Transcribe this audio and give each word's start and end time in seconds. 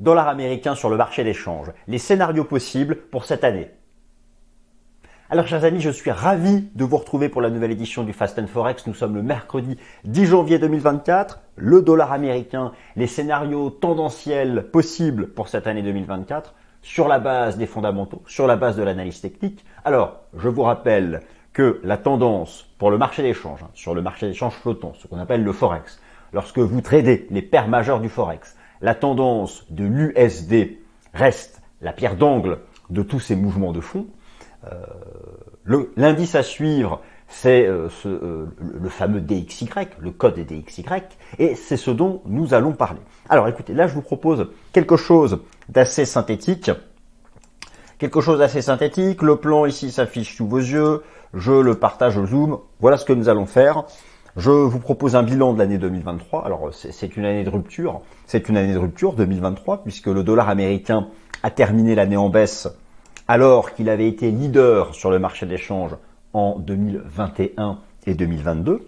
dollar 0.00 0.28
américain 0.28 0.74
sur 0.74 0.90
le 0.90 0.96
marché 0.96 1.24
d'échange, 1.24 1.72
les 1.86 1.98
scénarios 1.98 2.44
possibles 2.44 2.96
pour 2.96 3.24
cette 3.24 3.44
année. 3.44 3.70
Alors 5.30 5.46
chers 5.46 5.64
amis, 5.64 5.80
je 5.80 5.90
suis 5.90 6.10
ravi 6.10 6.70
de 6.74 6.84
vous 6.84 6.96
retrouver 6.96 7.28
pour 7.28 7.42
la 7.42 7.50
nouvelle 7.50 7.72
édition 7.72 8.02
du 8.02 8.14
Fast 8.14 8.38
and 8.38 8.46
Forex. 8.46 8.86
Nous 8.86 8.94
sommes 8.94 9.14
le 9.14 9.22
mercredi 9.22 9.76
10 10.04 10.24
janvier 10.24 10.58
2024. 10.58 11.40
Le 11.56 11.82
dollar 11.82 12.12
américain, 12.12 12.72
les 12.96 13.06
scénarios 13.06 13.68
tendanciels 13.68 14.70
possibles 14.70 15.28
pour 15.28 15.48
cette 15.48 15.66
année 15.66 15.82
2024 15.82 16.54
sur 16.80 17.08
la 17.08 17.18
base 17.18 17.58
des 17.58 17.66
fondamentaux, 17.66 18.22
sur 18.26 18.46
la 18.46 18.56
base 18.56 18.76
de 18.76 18.82
l'analyse 18.82 19.20
technique. 19.20 19.66
Alors, 19.84 20.20
je 20.34 20.48
vous 20.48 20.62
rappelle 20.62 21.20
que 21.52 21.80
la 21.82 21.98
tendance 21.98 22.66
pour 22.78 22.90
le 22.90 22.96
marché 22.96 23.22
d'échange, 23.22 23.62
hein, 23.62 23.70
sur 23.74 23.94
le 23.94 24.00
marché 24.00 24.28
d'échange 24.28 24.54
flottant, 24.54 24.94
ce 24.96 25.08
qu'on 25.08 25.18
appelle 25.18 25.44
le 25.44 25.52
Forex, 25.52 26.00
lorsque 26.32 26.58
vous 26.58 26.80
tradez 26.80 27.26
les 27.30 27.42
paires 27.42 27.68
majeures 27.68 28.00
du 28.00 28.08
Forex, 28.08 28.56
la 28.80 28.94
tendance 28.94 29.64
de 29.70 29.84
l'USD 29.84 30.78
reste 31.14 31.60
la 31.80 31.92
pierre 31.92 32.16
d'angle 32.16 32.58
de 32.90 33.02
tous 33.02 33.20
ces 33.20 33.36
mouvements 33.36 33.72
de 33.72 33.80
fond. 33.80 34.06
Euh, 34.64 35.84
l'indice 35.96 36.34
à 36.34 36.42
suivre, 36.42 37.00
c'est 37.28 37.66
euh, 37.66 37.88
euh, 38.06 38.46
le 38.58 38.88
fameux 38.88 39.20
DXY, 39.20 39.68
le 39.98 40.10
code 40.10 40.34
DXY, 40.34 40.84
et 41.38 41.54
c'est 41.54 41.76
ce 41.76 41.90
dont 41.90 42.22
nous 42.26 42.54
allons 42.54 42.72
parler. 42.72 43.00
Alors 43.28 43.48
écoutez, 43.48 43.74
là 43.74 43.86
je 43.86 43.94
vous 43.94 44.02
propose 44.02 44.48
quelque 44.72 44.96
chose 44.96 45.40
d'assez 45.68 46.04
synthétique. 46.04 46.70
Quelque 47.98 48.20
chose 48.20 48.38
d'assez 48.38 48.62
synthétique, 48.62 49.22
le 49.22 49.36
plan 49.36 49.66
ici 49.66 49.90
s'affiche 49.90 50.36
sous 50.36 50.46
vos 50.46 50.58
yeux, 50.58 51.02
je 51.34 51.52
le 51.52 51.74
partage 51.74 52.16
au 52.16 52.26
zoom, 52.26 52.60
voilà 52.80 52.96
ce 52.96 53.04
que 53.04 53.12
nous 53.12 53.28
allons 53.28 53.46
faire. 53.46 53.84
Je 54.38 54.52
vous 54.52 54.78
propose 54.78 55.16
un 55.16 55.24
bilan 55.24 55.52
de 55.52 55.58
l'année 55.58 55.78
2023. 55.78 56.46
Alors 56.46 56.70
c'est 56.72 57.16
une 57.16 57.24
année 57.24 57.42
de 57.42 57.50
rupture, 57.50 58.02
c'est 58.24 58.48
une 58.48 58.56
année 58.56 58.72
de 58.72 58.78
rupture 58.78 59.14
2023 59.14 59.82
puisque 59.82 60.06
le 60.06 60.22
dollar 60.22 60.48
américain 60.48 61.08
a 61.42 61.50
terminé 61.50 61.96
l'année 61.96 62.16
en 62.16 62.28
baisse 62.28 62.68
alors 63.26 63.74
qu'il 63.74 63.88
avait 63.88 64.06
été 64.06 64.30
leader 64.30 64.94
sur 64.94 65.10
le 65.10 65.18
marché 65.18 65.44
d'échange 65.44 65.96
en 66.34 66.56
2021 66.60 67.80
et 68.06 68.14
2022. 68.14 68.86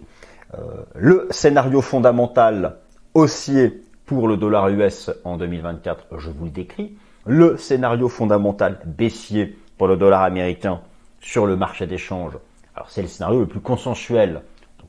Euh, 0.53 0.57
le 0.95 1.27
scénario 1.31 1.81
fondamental 1.81 2.77
haussier 3.13 3.83
pour 4.05 4.29
le 4.29 4.37
dollar 4.37 4.69
US 4.69 5.11
en 5.25 5.35
2024, 5.35 6.17
je 6.17 6.29
vous 6.29 6.45
le 6.45 6.51
décris. 6.51 6.95
Le 7.25 7.57
scénario 7.57 8.07
fondamental 8.07 8.79
baissier 8.85 9.57
pour 9.77 9.89
le 9.89 9.97
dollar 9.97 10.23
américain 10.23 10.79
sur 11.19 11.45
le 11.45 11.57
marché 11.57 11.87
d'échange, 11.87 12.37
alors 12.73 12.89
c'est 12.89 13.01
le 13.01 13.09
scénario 13.09 13.41
le 13.41 13.47
plus 13.47 13.59
consensuel 13.59 14.43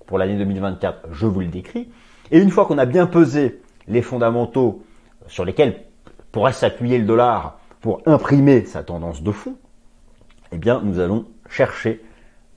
pour 0.06 0.18
l'année 0.18 0.36
2024, 0.36 1.08
je 1.12 1.26
vous 1.26 1.40
le 1.40 1.46
décris. 1.46 1.88
Et 2.30 2.38
une 2.38 2.50
fois 2.50 2.66
qu'on 2.66 2.78
a 2.78 2.86
bien 2.86 3.06
pesé 3.06 3.60
les 3.88 4.02
fondamentaux 4.02 4.82
sur 5.26 5.44
lesquels 5.44 5.84
pourrait 6.30 6.52
s'appuyer 6.52 6.98
le 6.98 7.04
dollar 7.04 7.58
pour 7.80 8.02
imprimer 8.06 8.64
sa 8.64 8.82
tendance 8.82 9.22
de 9.22 9.32
fond, 9.32 9.56
eh 10.52 10.58
bien, 10.58 10.80
nous 10.82 10.98
allons 10.98 11.26
chercher, 11.48 12.02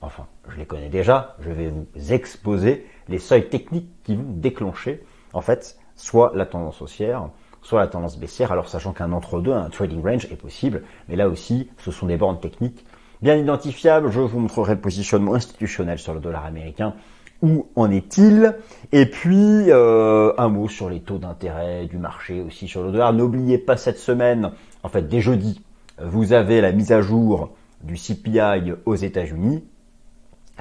enfin, 0.00 0.26
je 0.48 0.56
les 0.56 0.66
connais 0.66 0.88
déjà, 0.88 1.36
je 1.40 1.50
vais 1.50 1.68
vous 1.68 2.12
exposer 2.12 2.86
les 3.08 3.18
seuils 3.18 3.48
techniques 3.48 3.90
qui 4.04 4.16
vont 4.16 4.24
déclencher, 4.28 5.04
en 5.32 5.40
fait, 5.40 5.78
soit 5.94 6.32
la 6.34 6.46
tendance 6.46 6.80
haussière, 6.82 7.28
soit 7.62 7.80
la 7.80 7.88
tendance 7.88 8.18
baissière, 8.18 8.52
alors 8.52 8.68
sachant 8.68 8.92
qu'un 8.92 9.12
entre-deux, 9.12 9.52
un 9.52 9.68
trading 9.70 10.02
range 10.02 10.26
est 10.26 10.40
possible, 10.40 10.82
mais 11.08 11.16
là 11.16 11.28
aussi, 11.28 11.68
ce 11.78 11.90
sont 11.90 12.06
des 12.06 12.16
bornes 12.16 12.38
techniques 12.38 12.84
bien 13.22 13.36
identifiables. 13.36 14.10
Je 14.10 14.20
vous 14.20 14.38
montrerai 14.38 14.74
le 14.74 14.80
positionnement 14.80 15.34
institutionnel 15.34 15.98
sur 15.98 16.14
le 16.14 16.20
dollar 16.20 16.44
américain 16.46 16.94
où 17.42 17.66
en 17.76 17.90
est-il? 17.90 18.54
Et 18.92 19.06
puis 19.06 19.70
euh, 19.70 20.32
un 20.38 20.48
mot 20.48 20.68
sur 20.68 20.88
les 20.88 21.00
taux 21.00 21.18
d'intérêt 21.18 21.86
du 21.86 21.98
marché 21.98 22.40
aussi 22.40 22.68
sur 22.68 22.82
le 22.82 22.92
dollar. 22.92 23.12
N'oubliez 23.12 23.58
pas 23.58 23.76
cette 23.76 23.98
semaine, 23.98 24.52
en 24.82 24.88
fait 24.88 25.08
dès 25.08 25.20
jeudi, 25.20 25.62
vous 26.02 26.32
avez 26.32 26.60
la 26.60 26.72
mise 26.72 26.92
à 26.92 27.00
jour 27.00 27.50
du 27.82 27.96
CPI 27.96 28.72
aux 28.84 28.94
États-Unis. 28.94 29.64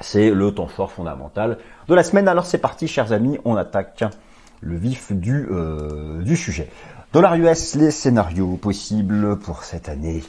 C'est 0.02 0.31
le 0.31 0.53
temps 0.53 0.68
fort 0.68 0.91
fondamental 0.91 1.58
de 1.88 1.96
la 1.96 2.03
semaine. 2.03 2.28
Alors 2.28 2.46
c'est 2.46 2.58
parti, 2.58 2.88
chers 2.88 3.14
amis, 3.14 3.40
on 3.46 3.56
attaque 3.56 4.03
le 4.62 4.75
vif 4.75 5.12
du, 5.12 5.47
euh, 5.52 6.22
du 6.22 6.35
sujet. 6.35 6.69
Dollar 7.14 7.35
US, 7.35 7.75
les 7.75 7.91
scénarios 7.91 8.58
possibles 8.58 9.40
pour 9.40 9.64
cette 9.64 9.88
année. 9.88 10.22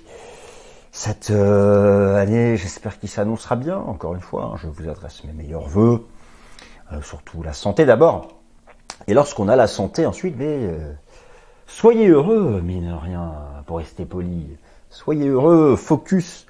Cette 0.93 1.31
euh, 1.31 2.17
année, 2.17 2.57
j'espère 2.57 2.99
qu'il 2.99 3.09
s'annoncera 3.09 3.57
bien. 3.57 3.77
Encore 3.77 4.15
une 4.15 4.21
fois, 4.21 4.53
hein, 4.53 4.57
je 4.63 4.69
vous 4.69 4.89
adresse 4.89 5.25
mes 5.25 5.33
meilleurs 5.33 5.69
voeux. 5.69 6.07
Euh, 6.93 7.03
surtout 7.03 7.43
la 7.43 7.53
santé 7.53 7.85
d'abord. 7.85 8.29
Et 9.09 9.15
lorsqu'on 9.15 9.49
a 9.49 9.57
la 9.57 9.67
santé 9.67 10.07
ensuite, 10.07 10.37
mais 10.39 10.67
euh, 10.67 10.93
soyez 11.67 12.09
heureux, 12.09 12.61
mine 12.63 12.97
rien, 13.03 13.35
pour 13.67 13.79
rester 13.79 14.05
poli. 14.05 14.57
Soyez 14.89 15.29
heureux, 15.29 15.75
focus, 15.75 16.47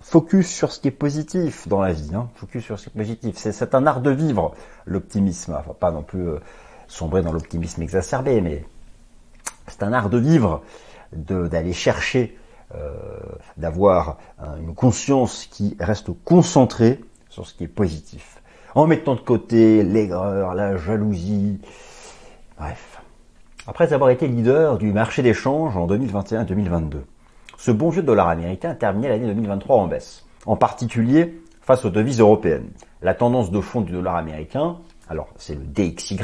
focus 0.00 0.48
sur 0.48 0.70
ce 0.70 0.78
qui 0.78 0.88
est 0.88 0.92
positif 0.92 1.66
dans 1.66 1.80
la 1.80 1.92
vie. 1.92 2.10
Hein. 2.14 2.28
Focus 2.36 2.64
sur 2.64 2.78
ce 2.78 2.84
qui 2.84 2.90
est 2.90 3.00
positif. 3.00 3.36
C'est 3.36 3.74
un 3.74 3.86
art 3.86 4.00
de 4.00 4.10
vivre, 4.10 4.54
l'optimisme. 4.86 5.56
Enfin, 5.58 5.74
pas 5.78 5.90
non 5.90 6.02
plus 6.02 6.28
euh, 6.28 6.38
sombrer 6.86 7.22
dans 7.22 7.32
l'optimisme 7.32 7.82
exacerbé, 7.82 8.40
mais 8.40 8.64
c'est 9.66 9.82
un 9.82 9.92
art 9.92 10.08
de 10.08 10.18
vivre, 10.18 10.62
d'aller 11.12 11.72
chercher, 11.72 12.36
d'avoir 13.56 14.18
une 14.60 14.74
conscience 14.74 15.46
qui 15.46 15.76
reste 15.78 16.10
concentrée 16.24 17.00
sur 17.28 17.46
ce 17.46 17.54
qui 17.54 17.64
est 17.64 17.68
positif 17.68 18.39
en 18.74 18.86
mettant 18.86 19.14
de 19.14 19.20
côté 19.20 19.82
l'aigreur, 19.82 20.54
la 20.54 20.76
jalousie. 20.76 21.60
Bref. 22.58 23.00
Après 23.66 23.92
avoir 23.92 24.10
été 24.10 24.26
leader 24.26 24.78
du 24.78 24.92
marché 24.92 25.22
d'échange 25.22 25.76
en 25.76 25.86
2021-2022, 25.86 26.98
ce 27.56 27.70
bon 27.70 27.90
vieux 27.90 28.02
dollar 28.02 28.28
américain 28.28 28.70
a 28.70 28.74
terminé 28.74 29.08
l'année 29.08 29.26
2023 29.26 29.76
en 29.76 29.86
baisse, 29.86 30.26
en 30.46 30.56
particulier 30.56 31.40
face 31.60 31.84
aux 31.84 31.90
devises 31.90 32.20
européennes. 32.20 32.70
La 33.02 33.14
tendance 33.14 33.50
de 33.50 33.60
fond 33.60 33.82
du 33.82 33.92
dollar 33.92 34.16
américain, 34.16 34.78
alors 35.08 35.28
c'est 35.36 35.54
le 35.54 35.64
DXY, 35.64 36.18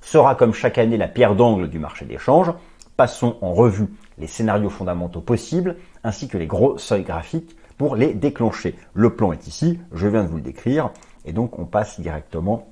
sera 0.00 0.34
comme 0.34 0.54
chaque 0.54 0.78
année 0.78 0.96
la 0.96 1.08
pierre 1.08 1.36
d'angle 1.36 1.68
du 1.68 1.78
marché 1.78 2.06
d'échange. 2.06 2.52
Passons 2.96 3.36
en 3.40 3.52
revue 3.52 3.88
les 4.18 4.26
scénarios 4.26 4.70
fondamentaux 4.70 5.20
possibles 5.20 5.76
ainsi 6.02 6.28
que 6.28 6.38
les 6.38 6.46
gros 6.46 6.78
seuils 6.78 7.04
graphiques 7.04 7.56
pour 7.76 7.96
les 7.96 8.14
déclencher. 8.14 8.74
Le 8.94 9.14
plan 9.14 9.32
est 9.32 9.46
ici, 9.46 9.78
je 9.92 10.06
viens 10.06 10.24
de 10.24 10.28
vous 10.28 10.36
le 10.36 10.42
décrire. 10.42 10.90
Et 11.24 11.32
donc 11.32 11.58
on 11.58 11.64
passe 11.64 12.00
directement 12.00 12.68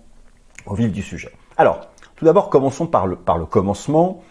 au 0.67 0.75
vif 0.75 0.93
du 0.93 1.03
sujet. 1.03 1.33
Alors, 1.57 1.89
tout 2.17 2.25
d'abord, 2.25 2.51
commençons 2.51 2.87
par 2.87 3.07
le, 3.07 3.17
par 3.17 3.39
le 3.39 3.47
commencement, 3.47 4.23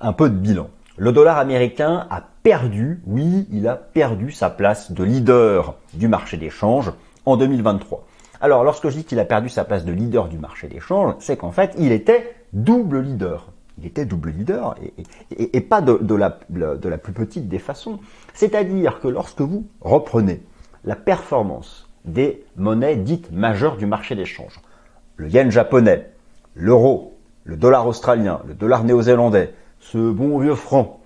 un 0.00 0.12
peu 0.12 0.28
de 0.28 0.34
bilan. 0.34 0.68
Le 0.96 1.12
dollar 1.12 1.38
américain 1.38 2.06
a 2.10 2.22
perdu, 2.42 3.02
oui, 3.06 3.46
il 3.50 3.68
a 3.68 3.76
perdu 3.76 4.32
sa 4.32 4.50
place 4.50 4.92
de 4.92 5.04
leader 5.04 5.76
du 5.94 6.08
marché 6.08 6.36
d'échange 6.36 6.92
en 7.26 7.36
2023. 7.36 8.06
Alors, 8.40 8.64
lorsque 8.64 8.88
je 8.88 8.96
dis 8.96 9.04
qu'il 9.04 9.18
a 9.18 9.24
perdu 9.24 9.48
sa 9.48 9.64
place 9.64 9.84
de 9.84 9.92
leader 9.92 10.28
du 10.28 10.38
marché 10.38 10.68
d'échange, 10.68 11.14
c'est 11.18 11.36
qu'en 11.36 11.52
fait, 11.52 11.74
il 11.78 11.92
était 11.92 12.34
double 12.52 13.00
leader. 13.00 13.52
Il 13.78 13.86
était 13.86 14.04
double 14.04 14.30
leader 14.30 14.74
et, 14.82 15.56
et, 15.56 15.60
pas 15.60 15.80
de, 15.80 15.98
de, 16.00 16.14
la, 16.14 16.38
de 16.50 16.88
la 16.88 16.98
plus 16.98 17.12
petite 17.14 17.48
des 17.48 17.58
façons. 17.58 17.98
C'est-à-dire 18.34 19.00
que 19.00 19.08
lorsque 19.08 19.40
vous 19.40 19.66
reprenez 19.80 20.42
la 20.84 20.96
performance 20.96 21.89
des 22.04 22.44
monnaies 22.56 22.96
dites 22.96 23.30
majeures 23.32 23.76
du 23.76 23.86
marché 23.86 24.14
d'échange. 24.14 24.60
Le 25.16 25.28
yen 25.28 25.50
japonais, 25.50 26.10
l'euro, 26.54 27.18
le 27.44 27.56
dollar 27.56 27.86
australien, 27.86 28.40
le 28.46 28.54
dollar 28.54 28.84
néo-zélandais, 28.84 29.54
ce 29.80 29.98
bon 30.10 30.38
vieux 30.38 30.54
franc 30.54 31.00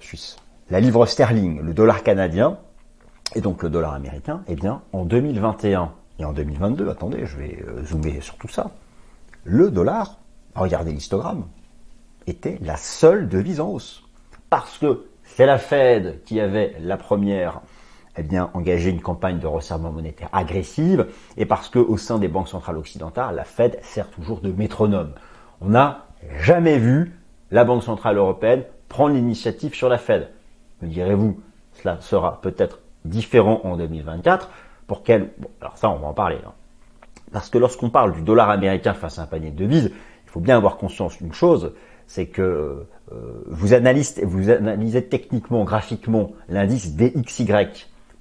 suisse, 0.00 0.36
la 0.70 0.80
livre 0.80 1.06
sterling, 1.06 1.60
le 1.60 1.74
dollar 1.74 2.02
canadien 2.02 2.58
et 3.34 3.40
donc 3.40 3.62
le 3.62 3.70
dollar 3.70 3.94
américain, 3.94 4.42
eh 4.48 4.54
bien 4.54 4.82
en 4.92 5.04
2021 5.04 5.92
et 6.18 6.24
en 6.24 6.32
2022, 6.32 6.88
attendez, 6.88 7.26
je 7.26 7.36
vais 7.36 7.62
euh, 7.66 7.84
zoomer 7.84 8.20
sur 8.20 8.36
tout 8.36 8.48
ça, 8.48 8.70
le 9.44 9.70
dollar, 9.70 10.18
regardez 10.54 10.92
l'histogramme, 10.92 11.44
était 12.26 12.58
la 12.62 12.76
seule 12.76 13.28
devise 13.28 13.60
en 13.60 13.68
hausse. 13.68 14.02
Parce 14.48 14.78
que 14.78 15.06
c'est 15.24 15.46
la 15.46 15.58
Fed 15.58 16.22
qui 16.24 16.40
avait 16.40 16.76
la 16.80 16.96
première 16.96 17.60
eh 18.18 18.22
bien, 18.22 18.50
engager 18.54 18.90
une 18.90 19.00
campagne 19.00 19.38
de 19.38 19.46
resserrement 19.46 19.92
monétaire 19.92 20.28
agressive, 20.32 21.06
et 21.36 21.46
parce 21.46 21.68
que 21.68 21.78
au 21.78 21.96
sein 21.96 22.18
des 22.18 22.28
banques 22.28 22.48
centrales 22.48 22.78
occidentales, 22.78 23.34
la 23.34 23.44
Fed 23.44 23.78
sert 23.82 24.08
toujours 24.10 24.40
de 24.40 24.50
métronome. 24.50 25.12
On 25.60 25.68
n'a 25.68 26.06
jamais 26.40 26.78
vu 26.78 27.12
la 27.50 27.64
Banque 27.64 27.82
centrale 27.82 28.16
européenne 28.16 28.64
prendre 28.88 29.14
l'initiative 29.14 29.74
sur 29.74 29.88
la 29.88 29.98
Fed. 29.98 30.28
Me 30.82 30.88
direz-vous, 30.88 31.40
cela 31.72 31.98
sera 32.00 32.40
peut-être 32.40 32.80
différent 33.04 33.60
en 33.64 33.76
2024. 33.76 34.50
Pour 34.86 35.02
quel? 35.02 35.30
Bon, 35.38 35.48
alors 35.60 35.76
ça, 35.76 35.90
on 35.90 35.96
va 35.96 36.08
en 36.08 36.14
parler. 36.14 36.38
Hein. 36.46 36.52
Parce 37.32 37.50
que 37.50 37.58
lorsqu'on 37.58 37.90
parle 37.90 38.12
du 38.12 38.22
dollar 38.22 38.50
américain 38.50 38.94
face 38.94 39.18
à 39.18 39.22
un 39.22 39.26
panier 39.26 39.50
de 39.50 39.56
devises, 39.56 39.90
il 40.24 40.30
faut 40.30 40.40
bien 40.40 40.56
avoir 40.56 40.76
conscience 40.76 41.18
d'une 41.18 41.32
chose, 41.32 41.72
c'est 42.06 42.26
que 42.26 42.86
euh, 43.12 43.44
vous, 43.46 43.74
analysez, 43.74 44.24
vous 44.24 44.50
analysez 44.50 45.04
techniquement, 45.04 45.64
graphiquement 45.64 46.32
l'indice 46.48 46.94
DXY 46.94 47.46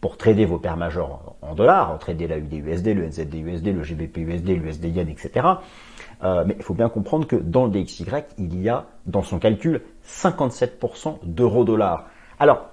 pour 0.06 0.18
trader 0.18 0.46
vos 0.46 0.60
paires 0.60 0.78
majeures 0.78 1.20
en 1.42 1.56
dollars, 1.56 1.92
en 1.92 1.98
trader 1.98 2.28
la 2.28 2.38
UDUSD, 2.38 2.90
le 2.90 3.08
NZDUSD, 3.08 3.74
le 3.74 3.82
GBPUSD, 3.82 4.50
l'USD 4.50 4.86
Yen, 4.96 5.10
etc. 5.10 5.48
Euh, 6.24 6.44
mais 6.46 6.54
il 6.56 6.62
faut 6.62 6.76
bien 6.76 6.90
comprendre 6.90 7.26
que 7.26 7.36
dans 7.36 7.66
le 7.66 7.72
DXY, 7.72 8.06
il 8.38 8.62
y 8.62 8.70
a 8.70 8.86
dans 9.08 9.24
son 9.24 9.40
calcul 9.40 9.82
57% 10.08 11.22
d'euro-dollar. 11.24 12.06
Alors, 12.38 12.68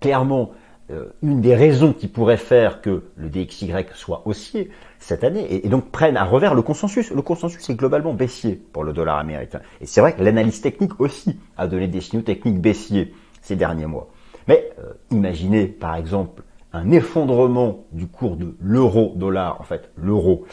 clairement, 0.00 0.52
euh, 0.92 1.06
une 1.20 1.40
des 1.40 1.56
raisons 1.56 1.92
qui 1.92 2.06
pourrait 2.06 2.36
faire 2.36 2.80
que 2.80 3.02
le 3.16 3.28
DXY 3.28 3.72
soit 3.94 4.22
haussier 4.24 4.70
cette 5.00 5.24
année 5.24 5.52
et, 5.52 5.68
donc 5.68 5.90
prenne 5.90 6.16
à 6.16 6.22
revers 6.22 6.54
le 6.54 6.62
consensus. 6.62 7.10
Le 7.10 7.22
consensus 7.22 7.68
est 7.68 7.74
globalement 7.74 8.14
baissier 8.14 8.54
pour 8.54 8.84
le 8.84 8.92
dollar 8.92 9.18
américain. 9.18 9.62
Et 9.80 9.86
c'est 9.86 10.00
vrai 10.00 10.14
que 10.14 10.22
l'analyse 10.22 10.60
technique 10.60 11.00
aussi 11.00 11.40
a 11.56 11.66
donné 11.66 11.88
des 11.88 12.00
signaux 12.00 12.22
techniques 12.22 12.60
baissiers 12.60 13.12
ces 13.42 13.56
derniers 13.56 13.86
mois. 13.86 14.06
Mais 14.48 14.70
euh, 14.78 14.92
imaginez 15.10 15.66
par 15.66 15.96
exemple 15.96 16.42
un 16.72 16.90
effondrement 16.90 17.84
du 17.92 18.06
cours 18.06 18.36
de 18.36 18.56
l'euro-dollar, 18.60 19.60
en 19.60 19.64
fait 19.64 19.90
l'euro, 19.96 20.44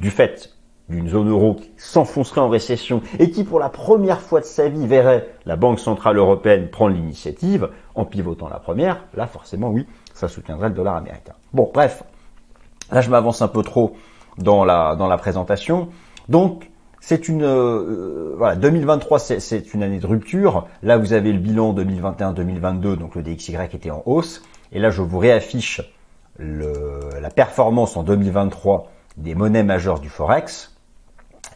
du 0.00 0.10
fait 0.10 0.56
d'une 0.88 1.08
zone 1.08 1.30
euro 1.30 1.54
qui 1.54 1.70
s'enfoncerait 1.76 2.40
en 2.40 2.48
récession 2.48 3.02
et 3.18 3.30
qui 3.30 3.44
pour 3.44 3.58
la 3.58 3.68
première 3.68 4.20
fois 4.20 4.40
de 4.40 4.44
sa 4.44 4.68
vie 4.68 4.86
verrait 4.86 5.28
la 5.46 5.56
Banque 5.56 5.78
Centrale 5.78 6.18
Européenne 6.18 6.68
prendre 6.68 6.94
l'initiative 6.94 7.70
en 7.94 8.04
pivotant 8.04 8.48
la 8.48 8.58
première, 8.58 9.04
là 9.14 9.26
forcément 9.26 9.70
oui, 9.70 9.86
ça 10.12 10.28
soutiendrait 10.28 10.68
le 10.68 10.74
dollar 10.74 10.96
américain. 10.96 11.34
Bon 11.52 11.70
bref, 11.72 12.02
là 12.90 13.00
je 13.00 13.10
m'avance 13.10 13.42
un 13.42 13.48
peu 13.48 13.62
trop 13.62 13.94
dans 14.38 14.64
la, 14.64 14.96
dans 14.96 15.08
la 15.08 15.18
présentation. 15.18 15.88
Donc 16.28 16.70
c'est 17.04 17.28
une 17.28 17.42
euh, 17.42 18.34
voilà 18.38 18.54
2023 18.54 19.18
c'est 19.18 19.74
une 19.74 19.82
année 19.82 19.98
de 19.98 20.06
rupture. 20.06 20.68
Là 20.84 20.98
vous 20.98 21.12
avez 21.12 21.32
le 21.32 21.40
bilan 21.40 21.74
2021-2022 21.74 22.94
donc 22.94 23.16
le 23.16 23.22
DXY 23.22 23.56
était 23.72 23.90
en 23.90 24.04
hausse 24.06 24.44
et 24.70 24.78
là 24.78 24.90
je 24.90 25.02
vous 25.02 25.18
réaffiche 25.18 25.82
la 26.38 27.30
performance 27.30 27.96
en 27.96 28.04
2023 28.04 28.90
des 29.16 29.34
monnaies 29.34 29.64
majeures 29.64 29.98
du 29.98 30.08
forex. 30.08 30.76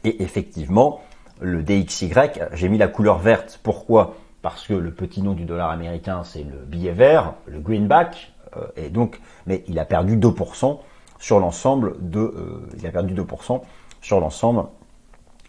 Et 0.02 0.22
effectivement, 0.22 1.00
le 1.40 1.62
DXY, 1.62 2.12
j'ai 2.52 2.69
mis 2.69 2.78
la 2.78 2.88
couleur 2.88 3.19
verte. 3.19 3.60
Pourquoi? 3.62 4.14
Parce 4.42 4.66
que 4.66 4.75
le 4.75 4.90
petit 4.90 5.22
nom 5.22 5.32
du 5.32 5.44
dollar 5.44 5.70
américain, 5.70 6.22
c'est 6.25 6.42
le 6.42 6.64
billet 6.66 6.92
vert, 6.92 7.34
le 7.46 7.60
greenback, 7.60 8.32
euh, 8.56 8.66
et 8.76 8.90
donc, 8.90 9.20
mais 9.46 9.64
il 9.69 9.78
a 9.78 9.84
perdu 9.84 10.16
2% 10.16 10.78
sur 11.19 11.40
l'ensemble 11.40 11.94
de, 12.00 12.20
euh, 12.20 12.69
il 12.78 12.87
a 12.87 12.90
perdu 12.90 13.14
2% 13.14 13.62
sur 14.02 14.20
l'ensemble, 14.20 14.64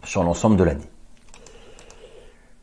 sur 0.08 0.24
l'ensemble 0.24 0.56
de 0.56 0.64
l'année. 0.64 0.88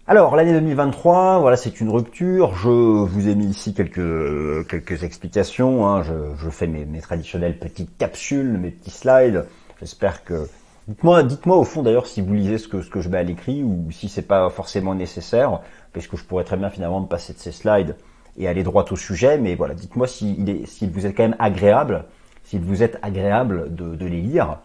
Alors 0.06 0.36
l'année 0.36 0.52
2023, 0.52 1.38
voilà, 1.38 1.56
c'est 1.56 1.80
une 1.80 1.88
rupture. 1.88 2.54
Je 2.54 2.68
vous 2.68 3.28
ai 3.28 3.34
mis 3.34 3.46
ici 3.46 3.72
quelques 3.72 4.68
quelques 4.68 5.02
explications. 5.02 5.86
Hein. 5.86 6.02
Je, 6.02 6.50
fais 6.50 6.66
mes, 6.66 7.00
traditionnelles 7.00 7.58
petites 7.58 7.96
capsules, 7.96 8.58
mes 8.58 8.70
petits 8.70 8.90
slides. 8.90 9.46
J'espère 9.80 10.24
que 10.24 10.46
Dites-moi, 10.86 11.22
dites-moi 11.22 11.56
au 11.56 11.64
fond 11.64 11.82
d'ailleurs 11.82 12.06
si 12.06 12.20
vous 12.20 12.34
lisez 12.34 12.58
ce 12.58 12.68
que, 12.68 13.00
je 13.00 13.08
mets 13.08 13.16
à 13.16 13.22
l'écrit 13.22 13.62
ou 13.62 13.90
si 13.90 14.10
c'est 14.10 14.28
pas 14.28 14.50
forcément 14.50 14.94
nécessaire, 14.94 15.60
parce 15.94 16.06
que 16.06 16.18
je 16.18 16.24
pourrais 16.24 16.44
très 16.44 16.58
bien 16.58 16.68
finalement 16.68 17.00
me 17.00 17.06
passer 17.06 17.32
de 17.32 17.38
ces 17.38 17.52
slides 17.52 17.96
et 18.36 18.48
aller 18.48 18.62
droit 18.62 18.84
au 18.90 18.96
sujet, 18.96 19.38
mais 19.38 19.54
voilà, 19.54 19.72
dites-moi 19.72 20.06
s'il 20.06 20.90
vous 20.92 21.06
est 21.06 21.14
quand 21.14 21.22
même 21.22 21.36
agréable, 21.38 22.04
s'il 22.44 22.60
vous 22.60 22.82
est 22.82 22.98
agréable 23.00 23.74
de 23.74 24.04
les 24.04 24.20
lire. 24.20 24.58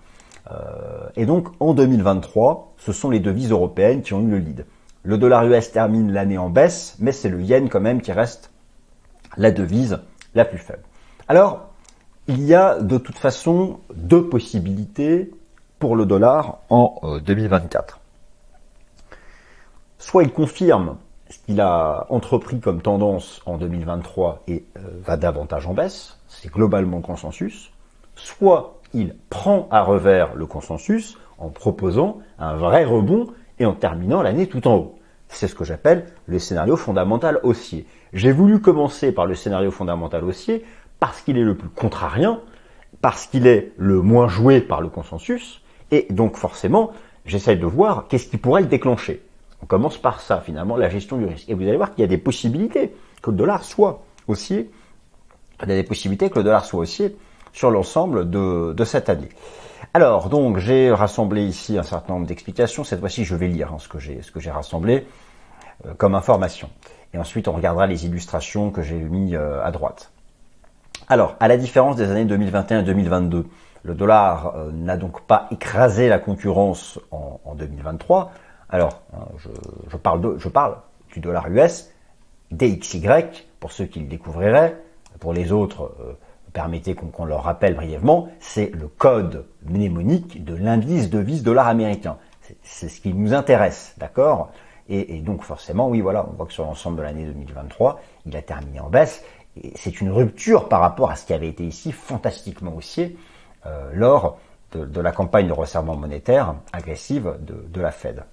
Euh, 0.52 1.10
et 1.16 1.26
donc 1.26 1.48
en 1.60 1.74
2023, 1.74 2.74
ce 2.78 2.92
sont 2.92 3.10
les 3.10 3.20
devises 3.20 3.52
européennes 3.52 4.02
qui 4.02 4.14
ont 4.14 4.22
eu 4.22 4.30
le 4.30 4.38
lead. 4.38 4.66
Le 5.04 5.18
dollar 5.18 5.46
US 5.46 5.72
termine 5.72 6.12
l'année 6.12 6.38
en 6.38 6.50
baisse, 6.50 6.96
mais 7.00 7.12
c'est 7.12 7.30
le 7.30 7.42
yen 7.42 7.70
quand 7.70 7.80
même 7.80 8.02
qui 8.02 8.12
reste 8.12 8.52
la 9.38 9.52
devise 9.52 10.00
la 10.36 10.46
plus 10.46 10.58
faible. 10.58 10.84
Alors, 11.28 11.70
il 12.28 12.44
y 12.44 12.54
a 12.54 12.80
de 12.80 12.98
toute 12.98 13.18
façon 13.18 13.80
deux 13.96 14.28
possibilités 14.28 15.32
pour 15.80 15.96
le 15.96 16.06
dollar 16.06 16.60
en 16.70 17.20
2024. 17.26 17.96
Euh, 17.96 19.16
Soit 19.98 20.24
il 20.24 20.32
confirme 20.32 20.98
ce 21.30 21.38
qu'il 21.40 21.62
a 21.62 22.06
entrepris 22.10 22.60
comme 22.60 22.82
tendance 22.82 23.42
en 23.46 23.58
2023 23.58 24.44
et 24.48 24.66
euh, 24.78 24.82
va 25.04 25.18
davantage 25.18 25.68
en 25.68 25.74
baisse, 25.74 26.18
c'est 26.28 26.52
globalement 26.52 26.98
le 26.98 27.04
consensus, 27.04 27.72
soit 28.16 28.79
il 28.94 29.16
prend 29.30 29.68
à 29.72 29.82
revers 29.82 30.36
le 30.36 30.46
consensus 30.46 31.18
en 31.38 31.50
proposant 31.50 32.20
un 32.38 32.56
vrai 32.56 32.86
rebond 32.86 33.28
et 33.60 33.66
en 33.66 33.74
terminant 33.74 34.22
l'année 34.22 34.48
tout 34.48 34.68
en 34.68 34.76
haut. 34.76 35.00
C'est 35.28 35.48
ce 35.48 35.56
que 35.56 35.64
j'appelle 35.64 36.06
le 36.26 36.40
scénario 36.40 36.76
fondamental 36.76 37.40
haussier. 37.44 37.86
J'ai 38.14 38.32
voulu 38.32 38.62
commencer 38.62 39.12
par 39.12 39.26
le 39.26 39.36
scénario 39.36 39.72
fondamental 39.72 40.24
haussier 40.24 40.66
parce 41.00 41.22
qu'il 41.22 41.38
est 41.38 41.44
le 41.44 41.56
plus 41.56 41.70
contrarien, 41.70 42.40
parce 43.02 43.28
qu'il 43.28 43.48
est 43.48 43.72
le 43.78 44.02
moins 44.02 44.28
joué 44.28 44.60
par 44.60 44.82
le 44.82 44.90
consensus, 44.90 45.62
et 45.92 46.08
donc 46.10 46.36
forcément, 46.36 46.92
j'essaie 47.26 47.56
de 47.56 47.66
voir 47.66 48.08
qu'est-ce 48.08 48.28
qui 48.28 48.38
pourrait 48.38 48.62
le 48.62 48.68
déclencher. 48.68 49.24
On 49.62 49.66
commence 49.66 49.98
par 49.98 50.20
ça, 50.20 50.42
finalement, 50.42 50.78
la 50.78 50.90
gestion 50.90 51.18
du 51.18 51.26
risque. 51.26 51.50
Et 51.50 51.54
vous 51.54 51.64
allez 51.64 51.78
voir 51.78 51.94
qu'il 51.94 52.02
y 52.02 52.06
a 52.06 52.08
des 52.08 52.18
possibilités 52.18 52.94
que 53.22 53.32
le 53.32 53.38
dollar 53.38 53.64
soit 53.64 54.04
haussier. 54.28 54.70
Il 55.62 55.70
y 55.70 55.72
a 55.72 55.76
des 55.76 55.84
possibilités 55.84 56.30
que 56.30 56.40
le 56.40 56.44
dollar 56.44 56.66
soit 56.66 56.80
haussier 56.80 57.18
sur 57.54 57.72
l'ensemble 57.72 58.30
de, 58.30 58.84
cette 58.86 59.10
année. 59.10 59.30
Alors, 59.94 60.30
donc, 60.30 60.58
j'ai 60.58 60.92
rassemblé 60.92 61.44
ici 61.44 61.78
un 61.78 61.84
certain 61.84 62.14
nombre 62.14 62.28
d'explications. 62.28 62.84
Cette 62.84 63.00
fois-ci, 63.00 63.26
je 63.26 63.36
vais 63.36 63.48
lire 63.48 63.74
hein, 63.74 63.78
ce 63.80 63.88
que 63.88 64.00
j'ai 64.40 64.52
rassemblé 64.52 65.06
euh, 65.86 65.94
comme 65.94 66.14
information. 66.14 66.70
Et 67.14 67.18
ensuite, 67.18 67.48
on 67.48 67.54
regardera 67.54 67.88
les 67.88 68.06
illustrations 68.06 68.70
que 68.70 68.82
j'ai 68.82 68.98
mis 68.98 69.36
euh, 69.36 69.64
à 69.64 69.72
droite. 69.72 70.12
Alors, 71.08 71.36
à 71.40 71.48
la 71.48 71.56
différence 71.56 71.96
des 71.96 72.12
années 72.12 72.26
2021 72.26 72.82
et 72.82 72.84
2022, 72.84 73.46
le 73.84 73.94
dollar 73.96 74.56
euh, 74.56 74.72
n'a 74.74 74.98
donc 74.98 75.22
pas 75.22 75.48
écrasé 75.52 76.10
la 76.10 76.20
concurrence 76.20 77.00
en, 77.12 77.56
2023. 77.56 78.32
Alors, 78.70 79.02
hein, 79.14 79.26
je, 79.38 79.98
parle 79.98 80.38
je 80.38 80.50
parle 80.50 80.78
du 81.14 81.22
dollar 81.22 81.48
US, 81.50 81.90
DXY, 82.52 83.02
pour 83.62 83.72
ceux 83.72 83.86
qui 83.86 84.02
le 84.02 84.08
découvriraient. 84.08 84.76
Pour 85.20 85.34
les 85.34 85.52
autres, 85.52 85.92
permettez 86.54 86.96
qu'on 86.96 87.26
leur 87.26 87.44
rappelle 87.44 87.76
brièvement, 87.76 88.30
c'est 88.40 88.72
le 88.72 88.88
code 88.88 89.46
mnémonique 89.66 90.44
de 90.44 90.56
l'indice 90.56 91.10
devise 91.10 91.44
dollar 91.44 91.68
américain. 91.68 92.18
C'est 92.64 92.90
ce 92.90 93.00
qui 93.02 93.14
nous 93.14 93.34
intéresse, 93.34 93.94
d'accord? 93.98 94.52
Et, 94.88 95.18
et, 95.18 95.22
donc 95.22 95.44
forcément, 95.44 95.88
oui, 95.88 96.02
voilà, 96.02 96.26
on 96.28 96.36
voit 96.36 96.48
que 96.48 96.54
sur 96.54 96.66
l'ensemble 96.66 96.98
de 96.98 97.04
l'année 97.04 97.26
2023, 97.26 98.02
il 98.26 98.36
a 98.36 98.42
terminé 98.42 98.80
en 98.80 98.90
baisse. 98.90 99.24
Et 99.62 99.72
c'est 99.76 100.02
une 100.02 100.12
rupture 100.12 100.68
par 100.68 100.82
rapport 100.82 101.12
à 101.12 101.16
ce 101.16 101.26
qui 101.26 101.34
avait 101.34 101.48
été 101.48 101.64
ici 101.64 101.92
fantastiquement 101.92 102.76
haussier 102.76 103.18
euh, 103.66 103.92
lors 103.94 104.40
de, 104.72 105.02
la 105.02 105.12
campagne 105.12 105.48
de 105.48 105.54
resserrement 105.54 105.96
monétaire 105.96 106.56
agressive 106.72 107.38
de, 107.42 107.82
la 107.82 107.92
Fed. 107.92 108.24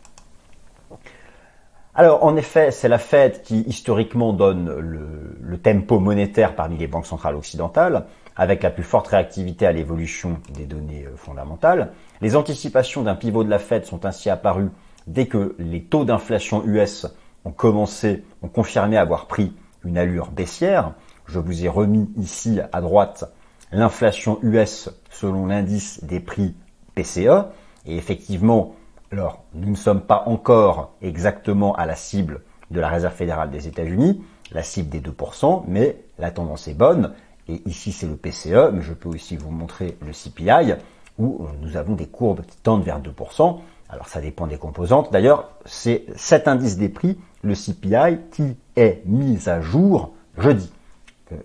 Alors 1.98 2.24
en 2.24 2.36
effet, 2.36 2.72
c'est 2.72 2.90
la 2.90 2.98
Fed 2.98 3.40
qui 3.40 3.60
historiquement 3.60 4.34
donne 4.34 4.70
le, 4.70 5.56
tempo 5.56 5.98
monétaire 5.98 6.54
parmi 6.54 6.76
les 6.76 6.86
banques 6.86 7.06
centrales 7.06 7.34
occidentales, 7.34 8.04
avec 8.36 8.62
la 8.62 8.68
plus 8.68 8.82
forte 8.82 9.08
réactivité 9.08 9.66
à 9.66 9.72
l'évolution 9.72 10.38
des 10.52 10.66
données 10.66 11.06
euh, 11.06 11.16
fondamentales. 11.16 11.92
Les 12.20 12.36
anticipations 12.36 13.02
d'un 13.02 13.14
pivot 13.14 13.42
de 13.42 13.48
la 13.48 13.58
Fed 13.58 13.86
sont 13.86 14.04
ainsi 14.04 14.28
apparues 14.28 14.68
dès 15.06 15.26
que 15.26 15.56
les 15.58 15.82
taux 15.82 16.04
d'inflation 16.04 16.62
US 16.66 17.06
ont 17.46 17.50
commencé, 17.50 18.24
ont 18.42 18.48
confirmé 18.48 18.98
avoir 18.98 19.26
pris 19.26 19.54
une 19.82 19.96
allure 19.96 20.30
baissière. 20.30 20.92
Je 21.24 21.38
vous 21.38 21.64
ai 21.64 21.68
remis 21.68 22.10
ici 22.18 22.60
à 22.72 22.82
droite 22.82 23.24
l'inflation 23.72 24.38
US 24.42 24.90
selon 25.10 25.46
l'indice 25.46 26.04
des 26.04 26.20
prix 26.20 26.54
PCE. 26.94 27.46
Et 27.86 27.96
effectivement, 27.96 28.75
alors, 29.12 29.44
nous 29.54 29.70
ne 29.70 29.76
sommes 29.76 30.00
pas 30.00 30.24
encore 30.26 30.94
exactement 31.00 31.74
à 31.76 31.86
la 31.86 31.94
cible 31.94 32.40
de 32.70 32.80
la 32.80 32.88
Réserve 32.88 33.14
fédérale 33.14 33.50
des 33.50 33.68
États-Unis, 33.68 34.24
la 34.50 34.62
cible 34.62 34.88
des 34.88 35.00
2%, 35.00 35.62
mais 35.68 35.96
la 36.18 36.32
tendance 36.32 36.66
est 36.66 36.74
bonne. 36.74 37.12
Et 37.48 37.62
ici, 37.66 37.92
c'est 37.92 38.06
le 38.06 38.16
PCE, 38.16 38.72
mais 38.72 38.82
je 38.82 38.92
peux 38.92 39.08
aussi 39.08 39.36
vous 39.36 39.50
montrer 39.50 39.96
le 40.04 40.12
CPI, 40.12 40.74
où 41.18 41.46
nous 41.62 41.76
avons 41.76 41.94
des 41.94 42.06
courbes 42.06 42.44
qui 42.44 42.56
tendent 42.58 42.82
vers 42.82 43.00
2%. 43.00 43.60
Alors, 43.88 44.08
ça 44.08 44.20
dépend 44.20 44.48
des 44.48 44.58
composantes. 44.58 45.12
D'ailleurs, 45.12 45.50
c'est 45.64 46.06
cet 46.16 46.48
indice 46.48 46.76
des 46.76 46.88
prix, 46.88 47.16
le 47.42 47.54
CPI, 47.54 48.18
qui 48.32 48.56
est 48.74 49.02
mis 49.06 49.48
à 49.48 49.60
jour 49.60 50.14
jeudi. 50.36 50.72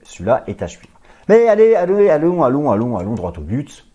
Celui-là 0.04 0.44
est 0.48 0.64
à 0.64 0.68
suivre. 0.68 0.94
Mais 1.30 1.48
allez, 1.48 1.76
allez, 1.76 2.10
allons, 2.10 2.42
allons, 2.42 2.72
allons, 2.72 2.98
allons 2.98 3.14
droit 3.14 3.34
au 3.38 3.42
but. 3.42 3.86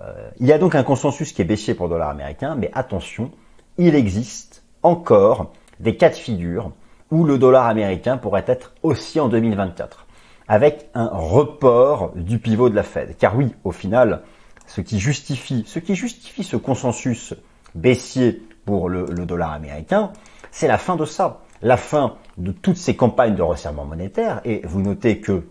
Euh, 0.00 0.30
il 0.38 0.46
y 0.46 0.52
a 0.52 0.58
donc 0.58 0.74
un 0.74 0.82
consensus 0.82 1.32
qui 1.32 1.42
est 1.42 1.44
baissier 1.44 1.74
pour 1.74 1.86
le 1.86 1.94
dollar 1.94 2.10
américain, 2.10 2.54
mais 2.54 2.70
attention, 2.74 3.30
il 3.78 3.94
existe 3.94 4.64
encore 4.82 5.52
des 5.80 5.96
cas 5.96 6.10
de 6.10 6.14
figure 6.14 6.72
où 7.10 7.24
le 7.24 7.38
dollar 7.38 7.66
américain 7.66 8.16
pourrait 8.16 8.44
être 8.46 8.74
aussi 8.82 9.18
en 9.18 9.28
2024, 9.28 10.06
avec 10.46 10.90
un 10.94 11.08
report 11.12 12.12
du 12.14 12.38
pivot 12.38 12.68
de 12.68 12.74
la 12.74 12.82
Fed. 12.82 13.16
Car 13.16 13.36
oui, 13.36 13.54
au 13.64 13.72
final, 13.72 14.22
ce 14.66 14.80
qui 14.80 14.98
justifie, 14.98 15.64
ce 15.64 16.56
consensus 16.56 17.34
baissier 17.74 18.42
pour 18.66 18.88
le 18.90 19.24
dollar 19.24 19.52
américain, 19.52 20.12
c'est 20.50 20.68
la 20.68 20.78
fin 20.78 20.96
de 20.96 21.04
ça, 21.04 21.40
la 21.62 21.76
fin 21.76 22.16
de 22.36 22.52
toutes 22.52 22.76
ces 22.76 22.96
campagnes 22.96 23.34
de 23.34 23.42
resserrement 23.42 23.84
monétaire. 23.84 24.40
Et 24.44 24.62
vous 24.64 24.80
notez 24.80 25.20
que 25.20 25.44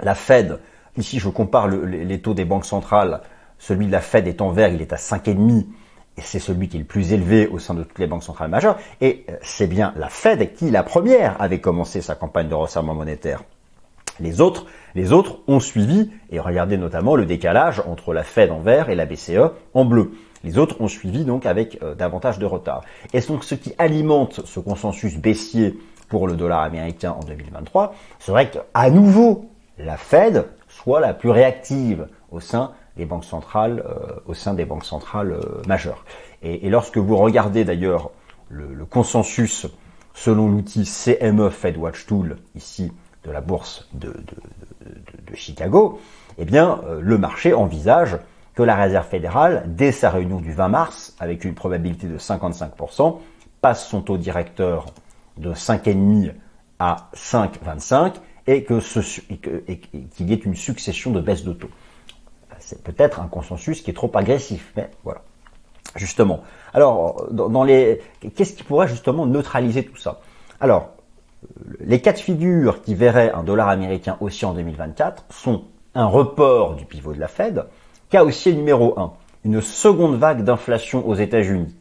la 0.00 0.14
Fed, 0.14 0.60
ici 0.96 1.18
je 1.18 1.28
compare 1.28 1.68
les 1.68 2.20
taux 2.20 2.34
des 2.34 2.44
banques 2.44 2.64
centrales, 2.64 3.20
celui 3.58 3.86
de 3.86 3.92
la 3.92 4.00
Fed 4.00 4.26
est 4.28 4.40
en 4.40 4.50
vert, 4.50 4.68
il 4.68 4.80
est 4.82 4.92
à 4.92 4.96
5,5 4.96 5.64
c'est 6.24 6.38
celui 6.38 6.68
qui 6.68 6.76
est 6.76 6.80
le 6.80 6.86
plus 6.86 7.12
élevé 7.12 7.46
au 7.46 7.58
sein 7.58 7.74
de 7.74 7.82
toutes 7.82 7.98
les 7.98 8.06
banques 8.06 8.22
centrales 8.22 8.50
majeures, 8.50 8.76
et 9.00 9.24
euh, 9.28 9.36
c'est 9.42 9.66
bien 9.66 9.92
la 9.96 10.08
Fed 10.08 10.54
qui, 10.54 10.70
la 10.70 10.82
première, 10.82 11.40
avait 11.40 11.60
commencé 11.60 12.00
sa 12.00 12.14
campagne 12.14 12.48
de 12.48 12.54
resserrement 12.54 12.94
monétaire. 12.94 13.42
Les 14.20 14.40
autres, 14.40 14.66
les 14.94 15.12
autres 15.12 15.38
ont 15.46 15.60
suivi, 15.60 16.10
et 16.30 16.40
regardez 16.40 16.76
notamment 16.76 17.14
le 17.14 17.24
décalage 17.24 17.82
entre 17.86 18.12
la 18.12 18.24
Fed 18.24 18.50
en 18.50 18.60
vert 18.60 18.90
et 18.90 18.96
la 18.96 19.06
BCE 19.06 19.52
en 19.74 19.84
bleu. 19.84 20.12
Les 20.44 20.58
autres 20.58 20.80
ont 20.80 20.88
suivi 20.88 21.24
donc 21.24 21.46
avec 21.46 21.78
euh, 21.82 21.94
davantage 21.94 22.38
de 22.38 22.46
retard. 22.46 22.82
Et 23.12 23.20
donc 23.20 23.44
ce 23.44 23.54
qui 23.54 23.74
alimente 23.78 24.40
ce 24.44 24.60
consensus 24.60 25.16
baissier 25.16 25.78
pour 26.08 26.26
le 26.26 26.36
dollar 26.36 26.62
américain 26.62 27.12
en 27.12 27.24
2023 27.24 27.94
serait 28.18 28.50
qu'à 28.50 28.90
nouveau 28.90 29.50
la 29.78 29.96
Fed 29.96 30.46
soit 30.68 31.00
la 31.00 31.12
plus 31.12 31.30
réactive 31.30 32.08
au 32.30 32.40
sein 32.40 32.72
banques 33.04 33.24
centrales, 33.24 33.84
euh, 33.86 34.20
au 34.26 34.34
sein 34.34 34.54
des 34.54 34.64
banques 34.64 34.84
centrales 34.84 35.32
euh, 35.32 35.62
majeures. 35.66 36.04
Et, 36.42 36.68
lorsque 36.68 36.98
vous 36.98 37.16
regardez 37.16 37.64
d'ailleurs 37.64 38.10
le, 38.48 38.84
consensus 38.84 39.66
selon 40.14 40.48
l'outil 40.48 40.84
CME 40.84 41.50
Fed 41.50 41.76
Watch 41.76 42.06
Tool 42.06 42.36
ici 42.54 42.92
de 43.24 43.30
la 43.30 43.40
bourse 43.40 43.88
de, 43.92 44.14
Chicago, 45.34 46.00
eh 46.38 46.44
bien 46.44 46.80
euh, 46.84 47.00
le 47.02 47.18
marché 47.18 47.52
envisage 47.52 48.16
que 48.54 48.62
la 48.62 48.74
Réserve 48.74 49.06
fédérale, 49.06 49.64
dès 49.66 49.92
sa 49.92 50.10
réunion 50.10 50.40
du 50.40 50.52
20 50.52 50.68
mars, 50.68 51.14
avec 51.20 51.44
une 51.44 51.54
probabilité 51.54 52.06
de 52.06 52.18
55%, 52.18 53.18
passe 53.60 53.86
son 53.86 54.00
taux 54.00 54.16
directeur 54.16 54.86
de 55.36 55.52
5,5 55.52 56.32
à 56.78 57.10
5,25 57.14 58.14
et 58.46 58.64
qu'il 58.64 60.30
y 60.30 60.32
ait 60.32 60.36
une 60.36 60.56
succession 60.56 61.10
de 61.10 61.20
baisses 61.20 61.44
de 61.44 61.52
taux 61.52 61.70
c'est 62.60 62.82
peut-être 62.82 63.20
un 63.20 63.28
consensus 63.28 63.82
qui 63.82 63.90
est 63.90 63.94
trop 63.94 64.10
agressif, 64.14 64.72
mais 64.76 64.90
voilà. 65.04 65.22
Justement. 65.96 66.40
Alors, 66.74 67.26
dans, 67.30 67.64
les, 67.64 68.00
qu'est-ce 68.36 68.52
qui 68.52 68.62
pourrait 68.62 68.88
justement 68.88 69.26
neutraliser 69.26 69.84
tout 69.84 69.96
ça? 69.96 70.20
Alors, 70.60 70.90
les 71.80 72.00
cas 72.00 72.12
de 72.12 72.18
figure 72.18 72.82
qui 72.82 72.94
verraient 72.94 73.32
un 73.32 73.42
dollar 73.42 73.68
américain 73.68 74.16
aussi 74.20 74.44
en 74.44 74.52
2024 74.52 75.24
sont 75.30 75.64
un 75.94 76.06
report 76.06 76.74
du 76.74 76.84
pivot 76.84 77.14
de 77.14 77.20
la 77.20 77.28
Fed, 77.28 77.64
cas 78.10 78.24
haussier 78.24 78.52
numéro 78.52 78.98
1, 78.98 79.12
une 79.44 79.60
seconde 79.60 80.16
vague 80.16 80.44
d'inflation 80.44 81.08
aux 81.08 81.14
États-Unis, 81.14 81.74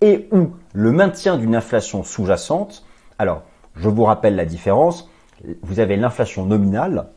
et 0.00 0.28
ou 0.32 0.52
le 0.72 0.92
maintien 0.92 1.36
d'une 1.36 1.54
inflation 1.54 2.02
sous-jacente. 2.02 2.84
Alors, 3.18 3.42
je 3.76 3.88
vous 3.88 4.04
rappelle 4.04 4.36
la 4.36 4.46
différence. 4.46 5.10
Vous 5.62 5.80
avez 5.80 5.96
l'inflation 5.96 6.46
nominale 6.46 7.08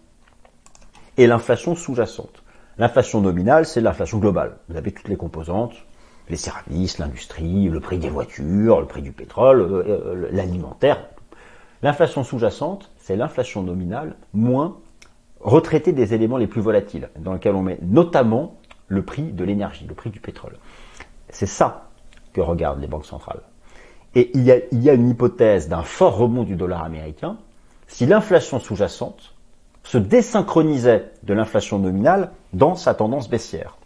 et 1.17 1.27
l'inflation 1.27 1.75
sous-jacente. 1.75 2.42
L'inflation 2.77 3.21
nominale, 3.21 3.65
c'est 3.65 3.81
l'inflation 3.81 4.17
globale. 4.17 4.57
Vous 4.67 4.77
avez 4.77 4.91
toutes 4.91 5.07
les 5.07 5.15
composantes, 5.15 5.73
les 6.29 6.37
services, 6.37 6.97
l'industrie, 6.97 7.69
le 7.69 7.79
prix 7.79 7.99
des 7.99 8.09
voitures, 8.09 8.79
le 8.79 8.87
prix 8.87 9.01
du 9.01 9.11
pétrole, 9.11 9.61
euh, 9.61 9.83
euh, 9.87 10.29
l'alimentaire. 10.31 11.07
L'inflation 11.83 12.23
sous-jacente, 12.23 12.89
c'est 12.97 13.15
l'inflation 13.15 13.61
nominale 13.61 14.15
moins 14.33 14.77
retraitée 15.41 15.91
des 15.91 16.13
éléments 16.13 16.37
les 16.37 16.47
plus 16.47 16.61
volatiles, 16.61 17.09
dans 17.19 17.33
lequel 17.33 17.55
on 17.55 17.61
met 17.61 17.77
notamment 17.81 18.55
le 18.87 19.03
prix 19.03 19.31
de 19.31 19.43
l'énergie, 19.43 19.85
le 19.85 19.93
prix 19.93 20.09
du 20.09 20.19
pétrole. 20.19 20.57
C'est 21.29 21.45
ça 21.45 21.89
que 22.31 22.41
regardent 22.41 22.79
les 22.79 22.87
banques 22.87 23.05
centrales. 23.05 23.41
Et 24.15 24.31
il 24.33 24.43
y 24.43 24.51
a, 24.51 24.57
il 24.71 24.81
y 24.81 24.89
a 24.89 24.93
une 24.93 25.09
hypothèse 25.09 25.67
d'un 25.67 25.83
fort 25.83 26.17
rebond 26.17 26.43
du 26.43 26.55
dollar 26.55 26.83
américain 26.83 27.37
si 27.87 28.05
l'inflation 28.05 28.59
sous-jacente 28.59 29.32
se 29.83 29.97
désynchronisait 29.97 31.11
de 31.23 31.33
l'inflation 31.33 31.79
nominale 31.79 32.31
dans 32.53 32.75
sa 32.75 32.93
tendance 32.93 33.29
baissière. 33.29 33.77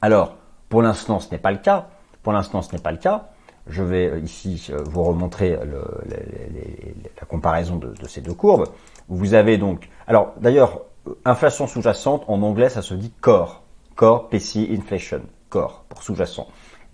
Alors, 0.00 0.36
pour 0.68 0.82
l'instant, 0.82 1.20
ce 1.20 1.30
n'est 1.30 1.38
pas 1.38 1.52
le 1.52 1.58
cas. 1.58 1.88
Pour 2.22 2.32
l'instant, 2.32 2.62
ce 2.62 2.72
n'est 2.72 2.80
pas 2.80 2.92
le 2.92 2.98
cas. 2.98 3.28
Je 3.68 3.82
vais 3.82 4.08
euh, 4.08 4.18
ici 4.20 4.68
euh, 4.70 4.82
vous 4.84 5.02
remontrer 5.02 5.58
la 7.20 7.26
comparaison 7.26 7.76
de, 7.76 7.94
ces 8.06 8.20
deux 8.20 8.34
courbes. 8.34 8.68
Vous 9.08 9.34
avez 9.34 9.58
donc, 9.58 9.88
alors 10.06 10.32
d'ailleurs, 10.40 10.82
euh, 11.08 11.14
inflation 11.24 11.66
sous-jacente 11.66 12.24
en 12.28 12.42
anglais, 12.42 12.68
ça 12.68 12.82
se 12.82 12.94
dit 12.94 13.12
core, 13.20 13.62
core 13.96 14.28
PC 14.28 14.68
inflation, 14.70 15.22
core 15.50 15.84
pour 15.88 16.02
sous-jacent. 16.02 16.46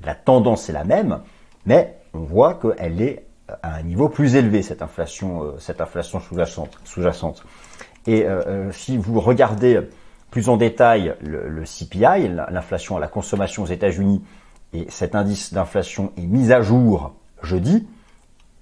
La 0.05 0.15
tendance 0.15 0.69
est 0.69 0.73
la 0.73 0.85
même, 0.85 1.21
mais 1.67 1.99
on 2.15 2.21
voit 2.21 2.55
qu'elle 2.55 3.01
est 3.03 3.27
à 3.63 3.75
un 3.75 3.83
niveau 3.83 4.09
plus 4.09 4.35
élevé 4.37 4.63
cette 4.63 4.83
inflation, 4.83 5.55
cette 5.59 5.81
inflation. 5.81 6.21
Sous-jacente. 6.21 7.45
Et 8.07 8.25
euh, 8.25 8.43
euh, 8.47 8.73
si 8.73 8.97
vous 8.97 9.21
regardez 9.21 9.81
plus 10.31 10.49
en 10.49 10.57
détail 10.57 11.15
le, 11.21 11.65
CPI, 11.65 12.29
l'inflation 12.51 12.97
à 12.97 13.01
la 13.01 13.09
consommation 13.09 13.65
aux 13.65 13.67
États-Unis, 13.67 14.23
et 14.73 14.87
cet 14.89 15.15
indice 15.15 15.53
d'inflation 15.53 16.13
est 16.17 16.27
mis 16.27 16.53
à 16.53 16.63
jour 16.63 17.15
jeudi, 17.43 17.87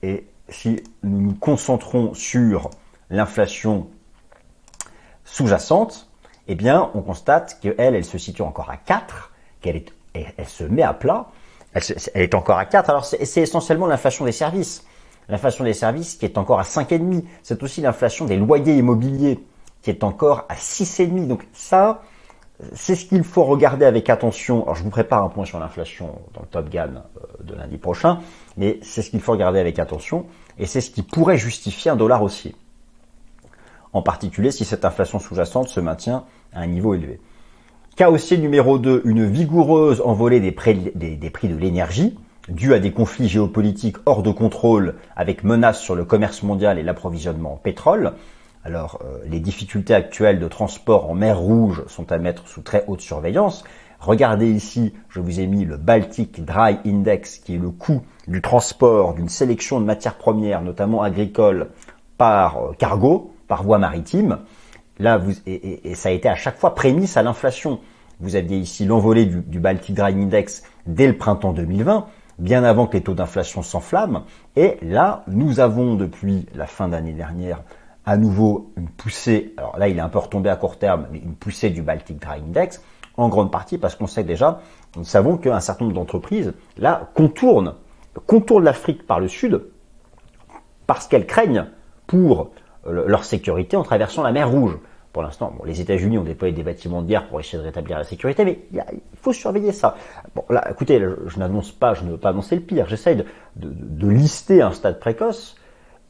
et 0.02 0.26
si 0.48 0.82
nous 1.04 1.20
nous 1.20 1.34
concentrons 1.34 2.12
sur 2.14 2.70
l'inflation 3.08 3.86
sous-jacente, 5.24 6.08
eh 6.48 6.56
bien, 6.56 6.90
on 6.94 7.02
constate 7.02 7.58
qu'elle, 7.60 7.94
elle 7.94 8.04
se 8.04 8.18
situe 8.18 8.42
encore 8.42 8.70
à 8.70 8.76
4, 8.76 9.32
qu'elle 9.60 9.76
est, 9.76 9.92
elle, 10.14 10.48
se 10.48 10.64
met 10.64 10.82
à 10.82 10.92
plat, 10.92 11.28
elle, 11.74 11.82
est 12.14 12.34
encore 12.34 12.58
à 12.58 12.64
4. 12.64 12.90
Alors, 12.90 13.04
c'est 13.04 13.40
essentiellement 13.40 13.86
l'inflation 13.86 14.24
des 14.24 14.32
services 14.32 14.84
l'inflation 15.30 15.64
des 15.64 15.72
services 15.72 16.16
qui 16.16 16.24
est 16.24 16.38
encore 16.38 16.60
à 16.60 16.64
5,5. 16.64 17.24
C'est 17.42 17.62
aussi 17.62 17.80
l'inflation 17.80 18.26
des 18.26 18.36
loyers 18.36 18.76
immobiliers 18.76 19.38
qui 19.82 19.90
est 19.90 20.04
encore 20.04 20.44
à 20.48 20.54
6,5. 20.54 21.26
Donc 21.26 21.46
ça, 21.52 22.02
c'est 22.74 22.94
ce 22.94 23.06
qu'il 23.06 23.24
faut 23.24 23.44
regarder 23.44 23.84
avec 23.84 24.10
attention. 24.10 24.62
Alors 24.64 24.74
je 24.74 24.82
vous 24.82 24.90
prépare 24.90 25.24
un 25.24 25.28
point 25.28 25.44
sur 25.44 25.58
l'inflation 25.58 26.18
dans 26.34 26.42
le 26.42 26.46
Top 26.46 26.68
Gun 26.68 26.90
euh, 26.94 27.42
de 27.42 27.54
lundi 27.54 27.78
prochain, 27.78 28.20
mais 28.56 28.78
c'est 28.82 29.02
ce 29.02 29.10
qu'il 29.10 29.20
faut 29.20 29.32
regarder 29.32 29.60
avec 29.60 29.78
attention 29.78 30.26
et 30.58 30.66
c'est 30.66 30.80
ce 30.80 30.90
qui 30.90 31.02
pourrait 31.02 31.38
justifier 31.38 31.90
un 31.90 31.96
dollar 31.96 32.22
haussier. 32.22 32.54
En 33.92 34.02
particulier 34.02 34.50
si 34.50 34.64
cette 34.64 34.84
inflation 34.84 35.18
sous-jacente 35.18 35.68
se 35.68 35.80
maintient 35.80 36.24
à 36.52 36.60
un 36.60 36.66
niveau 36.66 36.94
élevé. 36.94 37.20
Cas 37.96 38.10
haussier 38.10 38.38
numéro 38.38 38.78
2, 38.78 39.02
une 39.04 39.26
vigoureuse 39.26 40.00
envolée 40.04 40.40
des 40.40 40.52
prix, 40.52 40.92
des 40.94 41.30
prix 41.30 41.48
de 41.48 41.56
l'énergie 41.56 42.16
dû 42.48 42.74
à 42.74 42.78
des 42.78 42.92
conflits 42.92 43.28
géopolitiques 43.28 43.96
hors 44.06 44.22
de 44.22 44.30
contrôle 44.30 44.94
avec 45.16 45.44
menaces 45.44 45.80
sur 45.80 45.94
le 45.94 46.04
commerce 46.04 46.42
mondial 46.42 46.78
et 46.78 46.82
l'approvisionnement 46.82 47.54
en 47.54 47.56
pétrole. 47.56 48.12
Alors, 48.64 49.00
euh, 49.04 49.18
les 49.26 49.40
difficultés 49.40 49.94
actuelles 49.94 50.38
de 50.38 50.48
transport 50.48 51.10
en 51.10 51.14
mer 51.14 51.38
Rouge 51.38 51.84
sont 51.86 52.12
à 52.12 52.18
mettre 52.18 52.46
sous 52.46 52.60
très 52.60 52.84
haute 52.88 53.00
surveillance. 53.00 53.64
Regardez 54.00 54.50
ici, 54.50 54.94
je 55.08 55.20
vous 55.20 55.40
ai 55.40 55.46
mis 55.46 55.64
le 55.64 55.76
Baltic 55.76 56.44
Dry 56.44 56.78
Index, 56.86 57.38
qui 57.38 57.54
est 57.54 57.58
le 57.58 57.70
coût 57.70 58.02
du 58.28 58.40
transport 58.42 59.14
d'une 59.14 59.28
sélection 59.28 59.80
de 59.80 59.86
matières 59.86 60.16
premières, 60.16 60.62
notamment 60.62 61.02
agricoles, 61.02 61.68
par 62.18 62.58
euh, 62.58 62.72
cargo, 62.78 63.32
par 63.48 63.62
voie 63.62 63.78
maritime. 63.78 64.38
Là, 64.98 65.16
vous, 65.16 65.32
et, 65.46 65.94
ça 65.94 66.10
a 66.10 66.12
été 66.12 66.28
à 66.28 66.36
chaque 66.36 66.58
fois 66.58 66.74
prémisse 66.74 67.16
à 67.16 67.22
l'inflation. 67.22 67.80
Vous 68.20 68.36
aviez 68.36 68.58
ici 68.58 68.84
l'envolée 68.84 69.24
du, 69.24 69.40
du 69.40 69.58
Baltic 69.58 69.94
Dry 69.94 70.12
Index 70.12 70.62
dès 70.86 71.06
le 71.06 71.16
printemps 71.16 71.52
2020 71.54 72.06
bien 72.40 72.64
avant 72.64 72.86
que 72.86 72.96
les 72.96 73.02
taux 73.02 73.14
d'inflation 73.14 73.62
s'enflamment. 73.62 74.24
Et 74.56 74.78
là, 74.82 75.22
nous 75.28 75.60
avons 75.60 75.94
depuis 75.94 76.46
la 76.54 76.66
fin 76.66 76.88
d'année 76.88 77.12
dernière 77.12 77.62
à 78.06 78.16
nouveau 78.16 78.72
une 78.76 78.88
poussée, 78.88 79.54
alors 79.56 79.78
là 79.78 79.88
il 79.88 79.96
est 79.96 80.00
un 80.00 80.08
peu 80.08 80.18
retombé 80.18 80.48
à 80.48 80.56
court 80.56 80.78
terme, 80.78 81.06
mais 81.12 81.18
une 81.18 81.34
poussée 81.34 81.70
du 81.70 81.82
Baltic 81.82 82.18
Dry 82.18 82.40
Index, 82.40 82.82
en 83.16 83.28
grande 83.28 83.52
partie 83.52 83.78
parce 83.78 83.94
qu'on 83.94 84.06
sait 84.06 84.24
déjà, 84.24 84.60
nous 84.96 85.04
savons 85.04 85.36
qu'un 85.36 85.60
certain 85.60 85.84
nombre 85.84 85.96
d'entreprises, 85.96 86.54
là, 86.78 87.10
contournent, 87.14 87.74
contournent 88.26 88.64
l'Afrique 88.64 89.06
par 89.06 89.20
le 89.20 89.28
sud, 89.28 89.62
parce 90.86 91.06
qu'elles 91.06 91.26
craignent 91.26 91.66
pour 92.06 92.50
euh, 92.86 93.04
leur 93.06 93.24
sécurité 93.24 93.76
en 93.76 93.82
traversant 93.82 94.22
la 94.22 94.32
mer 94.32 94.50
Rouge. 94.50 94.76
Pour 95.12 95.22
l'instant, 95.22 95.52
bon, 95.56 95.64
les 95.64 95.80
États-Unis 95.80 96.18
ont 96.18 96.24
déployé 96.24 96.54
des 96.54 96.62
bâtiments 96.62 97.02
de 97.02 97.08
guerre 97.08 97.26
pour 97.26 97.40
essayer 97.40 97.58
de 97.58 97.64
rétablir 97.64 97.98
la 97.98 98.04
sécurité, 98.04 98.44
mais 98.44 98.60
il, 98.72 98.80
faut 99.20 99.32
surveiller 99.32 99.72
ça. 99.72 99.96
Bon, 100.36 100.44
là, 100.48 100.70
écoutez, 100.70 101.00
je, 101.26 101.38
n'annonce 101.38 101.72
pas, 101.72 101.94
je 101.94 102.04
ne 102.04 102.12
veux 102.12 102.16
pas 102.16 102.28
annoncer 102.30 102.54
le 102.54 102.62
pire. 102.62 102.86
J'essaye 102.88 103.16
de, 103.16 103.24
de, 103.56 104.08
lister 104.08 104.62
un 104.62 104.70
stade 104.70 105.00
précoce, 105.00 105.56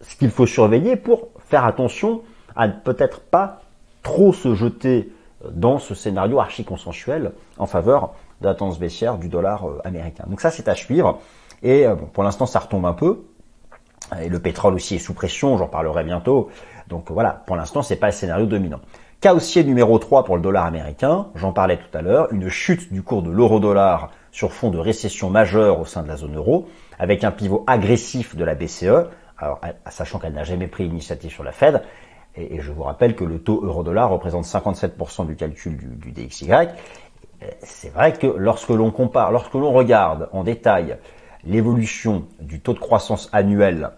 ce 0.03 0.17
qu'il 0.17 0.31
faut 0.31 0.47
surveiller 0.47 0.97
pour 0.97 1.29
faire 1.39 1.65
attention 1.65 2.23
à 2.55 2.69
ne 2.69 2.73
peut-être 2.73 3.21
pas 3.21 3.63
trop 4.03 4.33
se 4.33 4.55
jeter 4.55 5.11
dans 5.51 5.79
ce 5.79 5.95
scénario 5.95 6.39
archi-consensuel 6.39 7.33
en 7.59 7.67
faveur 7.67 8.15
de 8.41 8.49
la 8.49 8.57
baissière 8.79 9.19
du 9.19 9.29
dollar 9.29 9.67
euh, 9.67 9.79
américain. 9.85 10.25
Donc 10.27 10.41
ça, 10.41 10.51
c'est 10.51 10.69
à 10.69 10.75
suivre. 10.75 11.21
Et 11.63 11.87
euh, 11.87 11.95
bon, 11.95 12.07
pour 12.07 12.23
l'instant, 12.23 12.47
ça 12.47 12.59
retombe 12.59 12.87
un 12.87 12.93
peu. 12.93 13.23
Et 14.23 14.29
le 14.29 14.41
pétrole 14.41 14.75
aussi 14.75 14.97
est 14.97 14.99
sous 14.99 15.15
pression, 15.15 15.57
j'en 15.57 15.69
parlerai 15.69 16.05
bientôt. 16.05 16.51
Donc 16.89 17.11
voilà, 17.11 17.43
pour 17.47 17.57
l'instant, 17.57 17.83
c'est 17.83 17.97
pas 17.97 18.07
le 18.07 18.13
scénario 18.13 18.47
dominant. 18.47 18.81
Cas 19.21 19.35
numéro 19.65 19.99
3 19.99 20.25
pour 20.25 20.37
le 20.37 20.43
dollar 20.43 20.65
américain, 20.65 21.29
j'en 21.35 21.53
parlais 21.53 21.77
tout 21.77 21.97
à 21.97 22.01
l'heure, 22.01 22.33
une 22.33 22.49
chute 22.49 22.91
du 22.91 23.03
cours 23.03 23.23
de 23.23 23.31
l'euro-dollar 23.31 24.11
sur 24.33 24.53
fond 24.53 24.71
de 24.71 24.79
récession 24.79 25.29
majeure 25.29 25.79
au 25.79 25.85
sein 25.85 26.03
de 26.03 26.09
la 26.09 26.17
zone 26.17 26.37
euro, 26.37 26.69
avec 26.99 27.23
un 27.23 27.31
pivot 27.31 27.63
agressif 27.67 28.35
de 28.35 28.45
la 28.45 28.55
BCE, 28.55 29.09
alors 29.37 29.61
sachant 29.91 30.19
qu'elle 30.19 30.33
n'a 30.33 30.45
jamais 30.45 30.69
pris 30.69 30.85
l'initiative 30.85 31.31
sur 31.31 31.45
la 31.45 31.53
Fed, 31.53 31.83
et, 32.35 32.61
je 32.61 32.73
vous 32.73 32.83
rappelle 32.83 33.15
que 33.15 33.25
le 33.25 33.41
taux 33.41 33.61
euro-dollar 33.63 34.09
représente 34.09 34.47
57% 34.47 35.27
du 35.27 35.37
calcul 35.37 35.77
du, 35.77 35.87
du 35.87 36.13
DXY, 36.13 36.69
c'est 37.63 37.93
vrai 37.93 38.13
que 38.13 38.27
lorsque 38.27 38.71
l'on 38.71 38.91
compare, 38.91 39.33
lorsque 39.33 39.55
l'on 39.55 39.73
regarde 39.73 40.29
en 40.33 40.45
détail 40.45 40.97
l'évolution 41.45 42.27
du 42.41 42.61
taux 42.61 42.75
de 42.75 42.79
croissance 42.79 43.29
annuel 43.33 43.85
euh, 43.85 43.89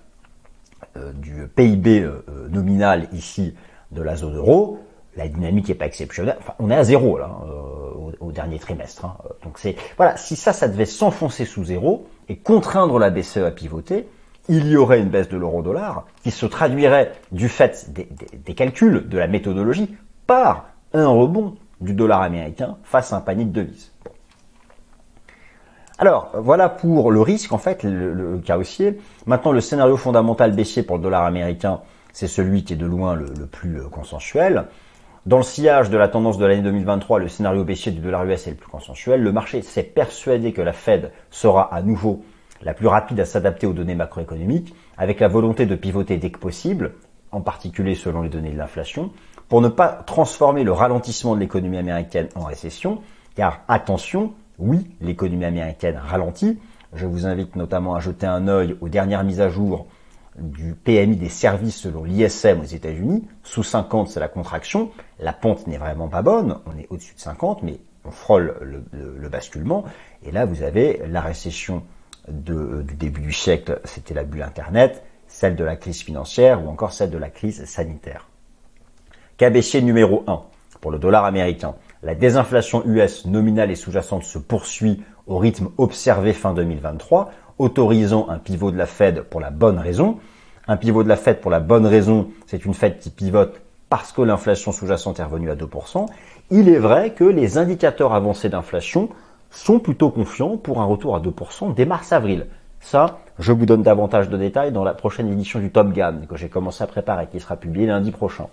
du 1.14 1.48
PIB 1.54 2.00
euh, 2.00 2.22
nominal 2.50 3.08
ici 3.12 3.54
de 3.90 4.02
la 4.02 4.16
zone 4.16 4.36
euro, 4.36 4.78
la 5.16 5.28
dynamique 5.28 5.68
n'est 5.68 5.74
pas 5.74 5.86
exceptionnelle. 5.86 6.38
On 6.58 6.70
est 6.70 6.76
à 6.76 6.84
zéro 6.84 7.18
là 7.18 7.30
euh, 7.46 8.12
au, 8.20 8.32
dernier 8.32 8.58
trimestre. 8.58 9.04
Hein. 9.04 9.16
Donc 9.44 9.58
c'est 9.58 9.76
voilà, 9.96 10.16
si 10.16 10.36
ça, 10.36 10.52
ça 10.52 10.68
devait 10.68 10.86
s'enfoncer 10.86 11.44
sous 11.44 11.64
zéro 11.64 12.06
et 12.28 12.36
contraindre 12.36 12.98
la 12.98 13.10
BCE 13.10 13.38
à 13.38 13.50
pivoter, 13.50 14.08
il 14.48 14.68
y 14.68 14.76
aurait 14.76 15.00
une 15.00 15.08
baisse 15.08 15.28
de 15.28 15.36
l'euro-dollar 15.36 16.06
qui 16.22 16.30
se 16.30 16.46
traduirait 16.46 17.12
du 17.30 17.48
fait 17.48 17.92
des, 17.92 18.54
calculs, 18.54 19.08
de 19.08 19.18
la 19.18 19.28
méthodologie, 19.28 19.94
par 20.26 20.66
un 20.92 21.06
rebond 21.06 21.56
du 21.80 21.94
dollar 21.94 22.22
américain 22.22 22.76
face 22.82 23.12
à 23.12 23.16
un 23.16 23.20
panier 23.20 23.44
de 23.44 23.52
devises. 23.52 23.91
Alors, 25.98 26.30
voilà 26.34 26.68
pour 26.68 27.10
le 27.10 27.20
risque, 27.20 27.52
en 27.52 27.58
fait, 27.58 27.82
le, 27.82 28.40
cas 28.44 28.58
haussier. 28.58 28.98
Maintenant, 29.26 29.52
le 29.52 29.60
scénario 29.60 29.96
fondamental 29.96 30.52
baissier 30.52 30.82
pour 30.82 30.96
le 30.96 31.02
dollar 31.02 31.24
américain, 31.24 31.80
c'est 32.12 32.28
celui 32.28 32.64
qui 32.64 32.72
est 32.72 32.76
de 32.76 32.86
loin 32.86 33.14
le, 33.14 33.26
le 33.38 33.46
plus 33.46 33.80
euh, 33.80 33.88
consensuel. 33.88 34.66
Dans 35.24 35.36
le 35.36 35.42
sillage 35.44 35.88
de 35.88 35.96
la 35.96 36.08
tendance 36.08 36.38
de 36.38 36.44
l'année 36.44 36.62
2023, 36.62 37.20
le 37.20 37.28
scénario 37.28 37.62
baissier 37.62 37.92
du 37.92 38.00
dollar 38.00 38.24
US 38.24 38.46
est 38.46 38.50
le 38.50 38.56
plus 38.56 38.70
consensuel. 38.70 39.22
Le 39.22 39.32
marché 39.32 39.62
s'est 39.62 39.84
persuadé 39.84 40.52
que 40.52 40.62
la 40.62 40.72
Fed 40.72 41.12
sera 41.30 41.72
à 41.72 41.80
nouveau 41.82 42.24
la 42.64 42.74
plus 42.74 42.86
rapide 42.86 43.20
à 43.20 43.24
s'adapter 43.24 43.66
aux 43.66 43.72
données 43.72 43.94
macroéconomiques, 43.94 44.74
avec 44.96 45.20
la 45.20 45.28
volonté 45.28 45.66
de 45.66 45.74
pivoter 45.74 46.16
dès 46.16 46.30
que 46.30 46.38
possible, 46.38 46.92
en 47.30 47.40
particulier 47.40 47.94
selon 47.94 48.22
les 48.22 48.28
données 48.28 48.50
de 48.50 48.58
l'inflation, 48.58 49.10
pour 49.48 49.60
ne 49.60 49.68
pas 49.68 49.88
transformer 49.88 50.64
le 50.64 50.72
ralentissement 50.72 51.34
de 51.34 51.40
l'économie 51.40 51.78
américaine 51.78 52.28
en 52.34 52.44
récession, 52.44 53.00
car 53.34 53.60
attention, 53.68 54.32
oui, 54.58 54.86
l'économie 55.00 55.44
américaine 55.44 55.96
ralentit. 55.96 56.58
Je 56.94 57.06
vous 57.06 57.26
invite 57.26 57.56
notamment 57.56 57.94
à 57.94 58.00
jeter 58.00 58.26
un 58.26 58.48
œil 58.48 58.76
aux 58.80 58.88
dernières 58.88 59.24
mises 59.24 59.40
à 59.40 59.48
jour 59.48 59.86
du 60.38 60.74
PMI 60.74 61.16
des 61.16 61.28
services 61.28 61.76
selon 61.76 62.04
l'ISM 62.04 62.60
aux 62.60 62.64
États-Unis. 62.64 63.26
Sous 63.42 63.62
50, 63.62 64.08
c'est 64.08 64.20
la 64.20 64.28
contraction. 64.28 64.90
La 65.18 65.32
pente 65.32 65.66
n'est 65.66 65.78
vraiment 65.78 66.08
pas 66.08 66.22
bonne. 66.22 66.58
On 66.66 66.78
est 66.78 66.86
au-dessus 66.90 67.14
de 67.14 67.20
50, 67.20 67.62
mais 67.62 67.78
on 68.04 68.10
frôle 68.10 68.56
le, 68.60 69.28
basculement. 69.28 69.84
Et 70.22 70.30
là, 70.30 70.44
vous 70.44 70.62
avez 70.62 71.02
la 71.08 71.20
récession 71.20 71.82
du 72.28 72.94
début 72.94 73.20
du 73.20 73.32
siècle, 73.32 73.80
c'était 73.84 74.14
la 74.14 74.24
bulle 74.24 74.42
Internet, 74.42 75.02
celle 75.26 75.56
de 75.56 75.64
la 75.64 75.76
crise 75.76 76.02
financière 76.02 76.64
ou 76.64 76.68
encore 76.68 76.92
celle 76.92 77.10
de 77.10 77.18
la 77.18 77.30
crise 77.30 77.64
sanitaire. 77.64 78.28
KBC 79.38 79.82
numéro 79.82 80.22
1 80.26 80.42
pour 80.80 80.90
le 80.90 80.98
dollar 80.98 81.24
américain. 81.24 81.74
La 82.04 82.16
désinflation 82.16 82.82
US 82.84 83.26
nominale 83.26 83.70
et 83.70 83.76
sous-jacente 83.76 84.24
se 84.24 84.38
poursuit 84.38 85.04
au 85.28 85.38
rythme 85.38 85.68
observé 85.78 86.32
fin 86.32 86.52
2023 86.52 87.30
autorisant 87.58 88.28
un 88.28 88.38
pivot 88.38 88.72
de 88.72 88.76
la 88.76 88.86
Fed 88.86 89.22
pour 89.22 89.40
la 89.40 89.50
bonne 89.50 89.78
raison. 89.78 90.18
Un 90.66 90.76
pivot 90.76 91.04
de 91.04 91.08
la 91.08 91.14
Fed 91.14 91.40
pour 91.40 91.52
la 91.52 91.60
bonne 91.60 91.86
raison, 91.86 92.30
c'est 92.46 92.64
une 92.64 92.74
Fed 92.74 92.98
qui 92.98 93.10
pivote 93.10 93.60
parce 93.88 94.10
que 94.10 94.20
l'inflation 94.20 94.72
sous-jacente 94.72 95.20
est 95.20 95.22
revenue 95.22 95.52
à 95.52 95.54
2%. 95.54 96.06
Il 96.50 96.68
est 96.68 96.78
vrai 96.78 97.10
que 97.10 97.22
les 97.22 97.56
indicateurs 97.56 98.14
avancés 98.14 98.48
d'inflation 98.48 99.08
sont 99.52 99.78
plutôt 99.78 100.10
confiants 100.10 100.56
pour 100.56 100.80
un 100.80 100.86
retour 100.86 101.14
à 101.14 101.20
2% 101.20 101.72
dès 101.72 101.86
mars-avril. 101.86 102.48
Ça, 102.80 103.20
je 103.38 103.52
vous 103.52 103.64
donne 103.64 103.82
davantage 103.82 104.28
de 104.28 104.36
détails 104.36 104.72
dans 104.72 104.82
la 104.82 104.94
prochaine 104.94 105.30
édition 105.30 105.60
du 105.60 105.70
Top 105.70 105.92
Gun 105.92 106.22
que 106.28 106.36
j'ai 106.36 106.48
commencé 106.48 106.82
à 106.82 106.88
préparer, 106.88 107.28
qui 107.30 107.38
sera 107.38 107.54
publiée 107.54 107.86
lundi 107.86 108.10
prochain. 108.10 108.48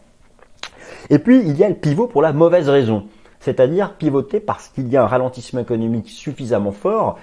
Et 1.10 1.18
puis, 1.18 1.40
il 1.40 1.58
y 1.58 1.64
a 1.64 1.70
le 1.70 1.76
pivot 1.76 2.06
pour 2.06 2.22
la 2.22 2.32
mauvaise 2.32 2.70
raison, 2.70 3.06
c'est-à-dire 3.40 3.96
pivoter 3.96 4.40
parce 4.40 4.68
qu'il 4.70 4.88
y 4.90 4.98
a 4.98 5.04
un 5.04 5.08
ralentissement 5.08 5.62
économique 5.62 6.10
suffisamment 6.10 6.72
fort 6.72 7.18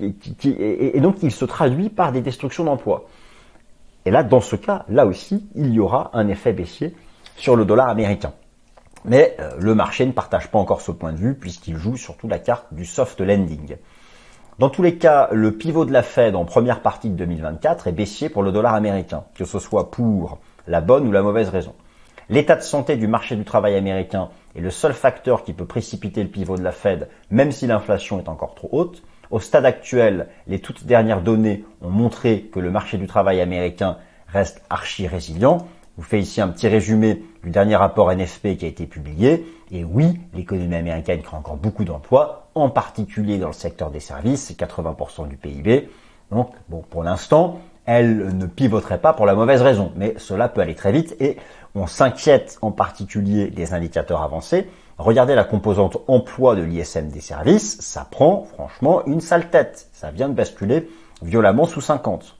et, 0.00 1.00
donc 1.00 1.22
il 1.22 1.30
se 1.30 1.44
traduit 1.44 1.88
par 1.88 2.12
des 2.12 2.20
destructions 2.20 2.64
d'emplois. 2.64 3.04
Et 4.06 4.10
là, 4.10 4.22
dans 4.22 4.40
ce 4.40 4.56
cas, 4.56 4.84
là 4.88 5.06
aussi, 5.06 5.46
il 5.54 5.72
y 5.72 5.80
aura 5.80 6.10
un 6.12 6.28
effet 6.28 6.52
baissier 6.52 6.94
sur 7.36 7.56
le 7.56 7.64
dollar 7.64 7.88
américain. 7.88 8.32
Mais 9.04 9.36
euh, 9.38 9.52
le 9.58 9.74
marché 9.74 10.04
ne 10.04 10.12
partage 10.12 10.50
pas 10.50 10.58
encore 10.58 10.80
ce 10.80 10.90
point 10.90 11.12
de 11.12 11.18
vue 11.18 11.34
puisqu'il 11.34 11.76
joue 11.76 11.96
surtout 11.96 12.26
la 12.26 12.38
carte 12.38 12.72
du 12.72 12.84
soft 12.84 13.20
landing. 13.20 13.76
Dans 14.58 14.70
tous 14.70 14.82
les 14.82 14.96
cas, 14.96 15.28
le 15.32 15.52
pivot 15.52 15.84
de 15.84 15.92
la 15.92 16.02
Fed 16.02 16.36
en 16.36 16.44
première 16.44 16.80
partie 16.80 17.10
de 17.10 17.16
2024 17.16 17.88
est 17.88 17.92
baissier 17.92 18.28
pour 18.28 18.42
le 18.42 18.52
dollar 18.52 18.74
américain, 18.74 19.24
que 19.34 19.44
ce 19.44 19.58
soit 19.58 19.90
pour 19.90 20.38
la 20.66 20.80
bonne 20.80 21.06
ou 21.06 21.12
la 21.12 21.22
mauvaise 21.22 21.48
raison. 21.48 21.74
L'état 22.30 22.56
de 22.56 22.62
santé 22.62 22.96
du 22.96 23.06
marché 23.06 23.36
du 23.36 23.44
travail 23.44 23.76
américain 23.76 24.30
est 24.56 24.60
le 24.60 24.70
seul 24.70 24.94
facteur 24.94 25.44
qui 25.44 25.52
peut 25.52 25.66
précipiter 25.66 26.22
le 26.22 26.30
pivot 26.30 26.56
de 26.56 26.62
la 26.62 26.72
Fed, 26.72 27.08
même 27.30 27.52
si 27.52 27.66
l'inflation 27.66 28.18
est 28.18 28.28
encore 28.28 28.54
trop 28.54 28.68
haute. 28.72 29.02
Au 29.30 29.40
stade 29.40 29.66
actuel, 29.66 30.28
les 30.46 30.58
toutes 30.58 30.86
dernières 30.86 31.20
données 31.20 31.64
ont 31.82 31.90
montré 31.90 32.42
que 32.52 32.60
le 32.60 32.70
marché 32.70 32.96
du 32.96 33.06
travail 33.06 33.40
américain 33.40 33.98
reste 34.28 34.62
archi 34.70 35.06
résilient. 35.06 35.58
Je 35.96 36.02
vous 36.02 36.08
fais 36.08 36.18
ici 36.18 36.40
un 36.40 36.48
petit 36.48 36.66
résumé 36.66 37.22
du 37.42 37.50
dernier 37.50 37.76
rapport 37.76 38.10
NFP 38.10 38.56
qui 38.56 38.64
a 38.64 38.68
été 38.68 38.86
publié. 38.86 39.46
Et 39.70 39.84
oui, 39.84 40.18
l'économie 40.32 40.74
américaine 40.74 41.20
crée 41.20 41.36
encore 41.36 41.56
beaucoup 41.56 41.84
d'emplois, 41.84 42.48
en 42.54 42.70
particulier 42.70 43.38
dans 43.38 43.48
le 43.48 43.52
secteur 43.52 43.90
des 43.90 44.00
services, 44.00 44.44
c'est 44.44 44.58
80% 44.58 45.28
du 45.28 45.36
PIB. 45.36 45.90
Donc, 46.30 46.52
bon, 46.68 46.82
pour 46.88 47.02
l'instant, 47.04 47.60
elle 47.86 48.36
ne 48.36 48.46
pivoterait 48.46 49.00
pas 49.00 49.12
pour 49.12 49.26
la 49.26 49.34
mauvaise 49.34 49.62
raison, 49.62 49.92
mais 49.96 50.14
cela 50.16 50.48
peut 50.48 50.60
aller 50.60 50.74
très 50.74 50.92
vite 50.92 51.16
et 51.20 51.36
on 51.74 51.86
s'inquiète 51.86 52.58
en 52.62 52.70
particulier 52.70 53.48
des 53.48 53.74
indicateurs 53.74 54.22
avancés 54.22 54.68
Regardez 54.98 55.34
la 55.34 55.42
composante 55.42 55.98
emploi 56.06 56.54
de 56.54 56.62
l'ISM 56.62 57.08
des 57.08 57.20
services, 57.20 57.80
ça 57.80 58.06
prend 58.08 58.44
franchement 58.44 59.04
une 59.06 59.20
sale 59.20 59.50
tête. 59.50 59.88
Ça 59.92 60.12
vient 60.12 60.28
de 60.28 60.34
basculer 60.34 60.88
violemment 61.20 61.66
sous 61.66 61.80
50. 61.80 62.36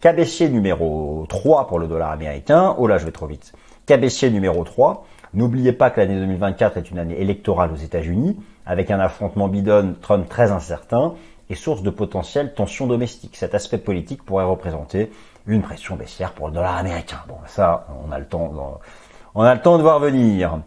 Cas 0.00 0.14
numéro 0.48 1.26
3 1.28 1.66
pour 1.66 1.80
le 1.80 1.88
dollar 1.88 2.12
américain. 2.12 2.76
Oh 2.78 2.86
là, 2.86 2.98
je 2.98 3.04
vais 3.04 3.12
trop 3.12 3.26
vite. 3.26 3.52
Cas 3.86 3.96
numéro 3.96 4.62
3. 4.62 5.04
N'oubliez 5.34 5.72
pas 5.72 5.90
que 5.90 6.00
l'année 6.00 6.14
2024 6.14 6.76
est 6.76 6.90
une 6.90 6.98
année 6.98 7.20
électorale 7.20 7.72
aux 7.72 7.76
États-Unis, 7.76 8.36
avec 8.64 8.90
un 8.90 9.00
affrontement 9.00 9.48
Biden-Trump 9.48 10.28
très 10.28 10.52
incertain 10.52 11.14
et 11.50 11.56
source 11.56 11.82
de 11.82 11.90
potentielles 11.90 12.54
tensions 12.54 12.86
domestiques. 12.86 13.36
Cet 13.36 13.54
aspect 13.54 13.78
politique 13.78 14.22
pourrait 14.24 14.44
représenter 14.44 15.10
une 15.46 15.62
pression 15.62 15.96
baissière 15.96 16.32
pour 16.32 16.48
le 16.48 16.54
dollar 16.54 16.76
américain. 16.76 17.18
Bon, 17.28 17.36
ça, 17.46 17.86
on 18.06 18.12
a 18.12 18.18
le 18.18 18.26
temps, 18.26 19.78
de 19.78 19.82
voir 19.82 19.98
venir. 19.98 20.60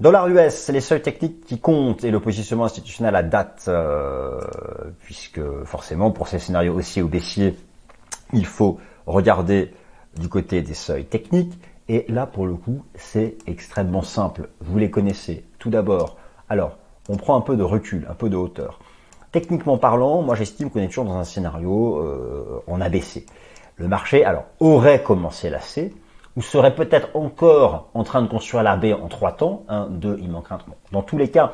Dollar 0.00 0.28
US, 0.28 0.54
c'est 0.54 0.72
les 0.72 0.80
seuils 0.80 1.02
techniques 1.02 1.44
qui 1.44 1.60
comptent 1.60 2.04
et 2.04 2.10
le 2.10 2.20
positionnement 2.20 2.64
institutionnel 2.64 3.14
à 3.14 3.22
date, 3.22 3.66
euh, 3.68 4.40
puisque 5.00 5.40
forcément 5.64 6.10
pour 6.10 6.28
ces 6.28 6.38
scénarios 6.38 6.74
haussiers 6.74 7.02
ou 7.02 7.08
baissiers, 7.08 7.56
il 8.32 8.46
faut 8.46 8.78
regarder 9.06 9.72
du 10.18 10.28
côté 10.28 10.62
des 10.62 10.74
seuils 10.74 11.04
techniques. 11.04 11.58
Et 11.88 12.06
là, 12.08 12.26
pour 12.26 12.46
le 12.46 12.54
coup, 12.54 12.84
c'est 12.94 13.36
extrêmement 13.46 14.02
simple. 14.02 14.48
Vous 14.60 14.78
les 14.78 14.90
connaissez. 14.90 15.44
Tout 15.58 15.70
d'abord, 15.70 16.16
alors, 16.48 16.78
on 17.08 17.16
prend 17.16 17.36
un 17.36 17.40
peu 17.40 17.56
de 17.56 17.62
recul, 17.62 18.06
un 18.08 18.14
peu 18.14 18.28
de 18.28 18.36
hauteur. 18.36 18.78
Techniquement 19.32 19.78
parlant, 19.78 20.22
moi 20.22 20.36
j'estime 20.36 20.70
qu'on 20.70 20.80
est 20.80 20.86
toujours 20.86 21.04
dans 21.04 21.16
un 21.16 21.24
scénario 21.24 21.98
euh, 21.98 22.62
en 22.66 22.80
ABC. 22.80 23.26
Le 23.76 23.88
marché, 23.88 24.24
alors, 24.24 24.44
aurait 24.60 25.02
commencé 25.02 25.50
la 25.50 25.60
C, 25.60 25.92
ou 26.36 26.42
serait 26.42 26.74
peut-être 26.74 27.08
encore 27.14 27.88
en 27.94 28.04
train 28.04 28.22
de 28.22 28.28
construire 28.28 28.62
la 28.62 28.76
baie 28.76 28.92
en 28.92 29.08
trois 29.08 29.32
temps, 29.32 29.64
un, 29.68 29.86
deux, 29.86 30.18
il 30.20 30.30
manque 30.30 30.50
un. 30.50 30.58
Dans 30.92 31.02
tous 31.02 31.18
les 31.18 31.30
cas, 31.30 31.52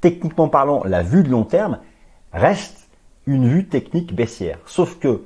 techniquement 0.00 0.48
parlant, 0.48 0.82
la 0.84 1.02
vue 1.02 1.22
de 1.22 1.30
long 1.30 1.44
terme 1.44 1.78
reste 2.32 2.88
une 3.26 3.46
vue 3.46 3.66
technique 3.66 4.14
baissière. 4.14 4.58
Sauf 4.66 4.98
que, 4.98 5.22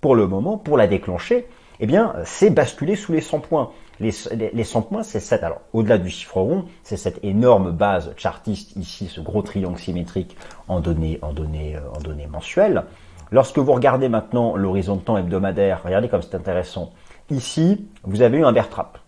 pour 0.00 0.14
le 0.14 0.26
moment, 0.26 0.56
pour 0.56 0.76
la 0.76 0.86
déclencher, 0.86 1.46
eh 1.80 1.86
bien, 1.86 2.14
c'est 2.24 2.50
basculer 2.50 2.94
sous 2.94 3.12
les 3.12 3.20
100 3.20 3.40
points. 3.40 3.70
Les, 4.00 4.12
100 4.12 4.82
points, 4.82 5.02
c'est 5.02 5.20
cette, 5.20 5.42
alors, 5.42 5.60
au-delà 5.72 5.98
du 5.98 6.08
chiffre 6.08 6.40
rond, 6.40 6.64
c'est 6.82 6.96
cette 6.96 7.22
énorme 7.22 7.70
base 7.70 8.14
chartiste 8.16 8.76
ici, 8.76 9.08
ce 9.08 9.20
gros 9.20 9.42
triangle 9.42 9.78
symétrique 9.78 10.36
en 10.68 10.80
données, 10.80 11.18
en 11.20 11.32
données, 11.32 11.76
euh, 11.76 11.80
en 11.94 12.00
données 12.00 12.26
mensuelles. 12.26 12.84
Lorsque 13.32 13.58
vous 13.58 13.72
regardez 13.72 14.08
maintenant 14.08 14.56
l'horizon 14.56 14.96
de 14.96 15.02
temps 15.02 15.16
hebdomadaire, 15.16 15.82
regardez 15.84 16.08
comme 16.08 16.22
c'est 16.22 16.34
intéressant. 16.34 16.90
Ici, 17.30 17.86
vous 18.02 18.22
avez 18.22 18.38
eu 18.38 18.44
un 18.44 18.52
bear 18.52 18.68
trap. 18.68 18.98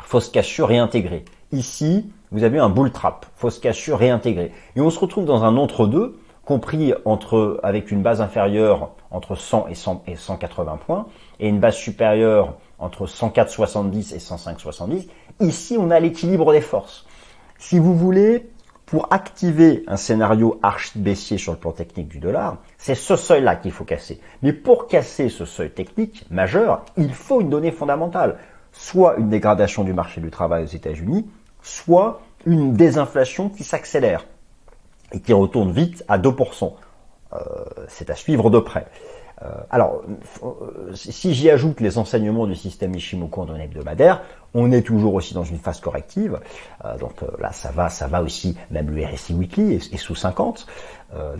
Fausse 0.00 0.28
cassure 0.28 0.68
réintégrée. 0.68 1.24
Ici, 1.50 2.12
vous 2.30 2.44
avez 2.44 2.58
eu 2.58 2.60
un 2.60 2.68
bull 2.68 2.92
trap. 2.92 3.26
Fausse 3.34 3.58
cassure 3.58 3.98
réintégrée. 3.98 4.52
Et 4.76 4.80
on 4.80 4.90
se 4.90 5.00
retrouve 5.00 5.24
dans 5.24 5.42
un 5.42 5.56
entre-deux, 5.56 6.16
compris 6.44 6.94
entre, 7.04 7.58
avec 7.64 7.90
une 7.90 8.02
base 8.02 8.20
inférieure 8.20 8.92
entre 9.10 9.34
100 9.34 9.68
et, 9.68 9.74
100 9.74 10.04
et 10.06 10.14
180 10.14 10.78
points, 10.86 11.06
et 11.40 11.48
une 11.48 11.58
base 11.58 11.76
supérieure 11.76 12.54
entre 12.78 13.06
104,70 13.06 14.14
et 14.14 14.18
105,70. 14.18 15.08
Ici, 15.40 15.76
on 15.78 15.90
a 15.90 15.98
l'équilibre 15.98 16.52
des 16.52 16.60
forces. 16.60 17.04
Si 17.58 17.78
vous 17.78 17.96
voulez, 17.96 18.50
pour 18.86 19.12
activer 19.12 19.82
un 19.86 19.96
scénario 19.96 20.58
archi 20.62 20.98
baissier 20.98 21.38
sur 21.38 21.52
le 21.52 21.58
plan 21.58 21.72
technique 21.72 22.08
du 22.08 22.18
dollar, 22.18 22.58
c'est 22.76 22.94
ce 22.94 23.16
seuil-là 23.16 23.56
qu'il 23.56 23.72
faut 23.72 23.84
casser. 23.84 24.20
Mais 24.42 24.52
pour 24.52 24.88
casser 24.88 25.28
ce 25.28 25.44
seuil 25.44 25.70
technique 25.70 26.26
majeur, 26.30 26.84
il 26.96 27.12
faut 27.14 27.40
une 27.40 27.50
donnée 27.50 27.72
fondamentale. 27.72 28.38
Soit 28.72 29.16
une 29.16 29.30
dégradation 29.30 29.84
du 29.84 29.92
marché 29.92 30.20
du 30.20 30.30
travail 30.30 30.64
aux 30.64 30.74
États-Unis, 30.74 31.26
soit 31.62 32.20
une 32.44 32.74
désinflation 32.74 33.48
qui 33.48 33.64
s'accélère 33.64 34.26
et 35.12 35.20
qui 35.20 35.32
retourne 35.32 35.72
vite 35.72 36.04
à 36.08 36.18
2%. 36.18 36.72
Euh, 37.32 37.38
c'est 37.88 38.10
à 38.10 38.14
suivre 38.14 38.50
de 38.50 38.58
près. 38.58 38.86
Euh, 39.44 39.48
alors, 39.70 40.02
euh, 40.42 40.94
si 40.94 41.34
j'y 41.34 41.50
ajoute 41.50 41.80
les 41.80 41.98
enseignements 41.98 42.46
du 42.46 42.54
système 42.54 42.94
Ishimoku 42.94 43.40
en 43.40 43.44
données 43.46 43.64
hebdomadaires, 43.64 44.22
on 44.54 44.72
est 44.72 44.82
toujours 44.82 45.14
aussi 45.14 45.34
dans 45.34 45.44
une 45.44 45.58
phase 45.58 45.80
corrective. 45.80 46.38
donc 47.00 47.22
là, 47.40 47.50
ça 47.50 47.72
va, 47.72 47.88
ça 47.88 48.06
va 48.06 48.22
aussi, 48.22 48.56
même 48.70 48.88
le 48.88 49.04
RSI 49.04 49.34
Weekly 49.34 49.74
est, 49.74 49.96
sous 49.96 50.14
50. 50.14 50.68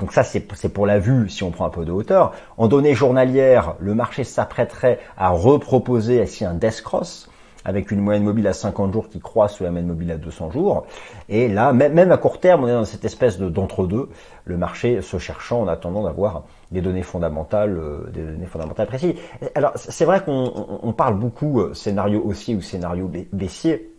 donc 0.01 0.13
ça, 0.13 0.25
c'est 0.25 0.69
pour 0.69 0.85
la 0.85 0.99
vue 0.99 1.29
si 1.29 1.45
on 1.45 1.53
prend 1.53 1.65
un 1.65 1.71
peu 1.71 1.85
de 1.85 1.93
hauteur. 1.93 2.33
En 2.57 2.67
données 2.67 2.95
journalières, 2.95 3.77
le 3.79 3.95
marché 3.95 4.25
s'apprêterait 4.25 4.99
à 5.17 5.29
reproposer 5.29 6.25
ici 6.25 6.45
un 6.45 6.55
death 6.55 6.83
cross 6.83 7.31
avec 7.65 7.91
une 7.91 8.01
moyenne 8.01 8.25
mobile 8.25 8.47
à 8.47 8.53
50 8.53 8.93
jours 8.93 9.09
qui 9.09 9.21
croît 9.21 9.49
sous 9.49 9.65
la 9.65 9.71
moyenne 9.71 9.89
mobile 9.89 10.13
à 10.13 10.17
200 10.17 10.51
jours. 10.51 10.87
Et 11.29 11.49
là, 11.49 11.73
même 11.73 12.13
à 12.13 12.17
court 12.17 12.39
terme, 12.39 12.65
on 12.65 12.69
est 12.69 12.73
dans 12.73 12.85
cette 12.85 13.05
espèce 13.05 13.39
de 13.39 13.49
d'entre-deux, 13.49 14.09
le 14.45 14.57
marché 14.57 15.01
se 15.01 15.19
cherchant 15.19 15.63
en 15.63 15.69
attendant 15.69 16.03
d'avoir 16.03 16.45
des 16.75 16.83
données 16.83 17.03
fondamentales, 17.03 17.79
euh, 17.79 18.11
des 18.13 18.23
données 18.23 18.47
fondamentales 18.47 18.89
précises. 18.89 19.15
Alors, 19.55 19.73
c'est 19.77 20.05
vrai 20.05 20.23
qu'on 20.23 20.93
parle 20.97 21.19
beaucoup 21.19 21.61
euh, 21.61 21.73
scénario 21.73 22.21
haussier 22.23 22.57
ou 22.57 22.61
scénario 22.61 23.11
baissier. 23.33 23.91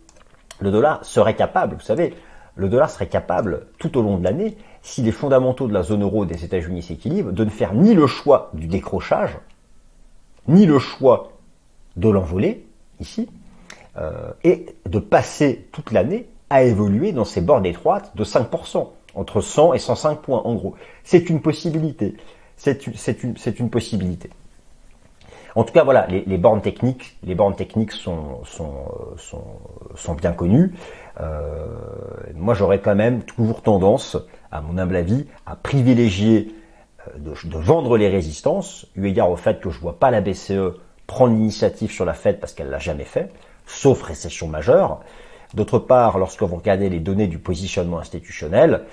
Le 0.60 0.70
dollar 0.70 1.04
serait 1.04 1.34
capable, 1.34 1.76
vous 1.76 1.80
savez, 1.80 2.14
le 2.54 2.68
dollar 2.68 2.90
serait 2.90 3.08
capable 3.08 3.66
tout 3.78 3.98
au 3.98 4.02
long 4.02 4.18
de 4.18 4.24
l'année, 4.24 4.56
si 4.82 5.02
les 5.02 5.10
fondamentaux 5.10 5.66
de 5.66 5.72
la 5.72 5.82
zone 5.82 6.02
euro 6.02 6.26
des 6.26 6.44
États-Unis 6.44 6.82
s'équilibrent, 6.82 7.32
de 7.32 7.44
ne 7.44 7.50
faire 7.50 7.74
ni 7.74 7.94
le 7.94 8.06
choix 8.06 8.50
du 8.52 8.66
décrochage, 8.66 9.38
ni 10.48 10.66
le 10.66 10.78
choix 10.78 11.32
de 11.96 12.08
l'envolée, 12.10 12.66
ici, 13.00 13.28
euh, 13.96 14.32
et 14.44 14.66
de 14.84 14.98
passer 14.98 15.68
toute 15.72 15.92
l'année 15.92 16.28
à 16.50 16.62
évoluer 16.62 17.12
dans 17.12 17.24
ces 17.24 17.40
bornes 17.40 17.66
étroites 17.66 18.12
de 18.14 18.24
5%, 18.24 18.86
entre 19.14 19.40
100 19.40 19.72
et 19.74 19.78
105 19.78 20.20
points 20.20 20.42
en 20.44 20.54
gros. 20.54 20.74
C'est 21.04 21.30
une 21.30 21.40
possibilité. 21.40 22.16
C'est 22.56 22.84
une, 22.84 23.70
possibilité. 23.70 24.30
En 25.54 25.64
tout 25.64 25.72
cas, 25.72 25.84
voilà, 25.84 26.06
les, 26.06 26.38
bornes 26.38 26.62
techniques, 26.62 27.16
les 27.22 27.34
bornes 27.34 27.54
techniques 27.54 27.92
sont, 27.92 28.44
sont, 28.44 28.86
sont, 29.16 29.44
sont 29.94 30.14
bien 30.14 30.32
connues. 30.32 30.74
Euh, 31.20 31.66
moi, 32.34 32.54
j'aurais 32.54 32.80
quand 32.80 32.94
même 32.94 33.22
toujours 33.22 33.62
tendance, 33.62 34.16
à 34.50 34.60
mon 34.60 34.78
humble 34.78 34.96
avis, 34.96 35.26
à 35.44 35.56
privilégier 35.56 36.54
euh, 37.08 37.18
de, 37.18 37.48
de, 37.48 37.58
vendre 37.58 37.96
les 37.96 38.08
résistances, 38.08 38.86
eu 38.96 39.06
égard 39.06 39.30
au 39.30 39.36
fait 39.36 39.60
que 39.60 39.70
je 39.70 39.78
vois 39.78 39.98
pas 39.98 40.10
la 40.10 40.20
BCE 40.20 40.78
prendre 41.06 41.34
l'initiative 41.34 41.90
sur 41.90 42.04
la 42.04 42.14
Fed 42.14 42.40
parce 42.40 42.52
qu'elle 42.52 42.70
l'a 42.70 42.78
jamais 42.78 43.04
fait 43.04 43.30
sauf 43.66 44.02
récession 44.02 44.48
majeure. 44.48 45.00
D'autre 45.54 45.78
part, 45.78 46.18
lorsque 46.18 46.42
vous 46.42 46.56
regardez 46.56 46.88
les 46.88 47.00
données 47.00 47.28
du 47.28 47.38
positionnement 47.38 47.98
institutionnel, 47.98 48.84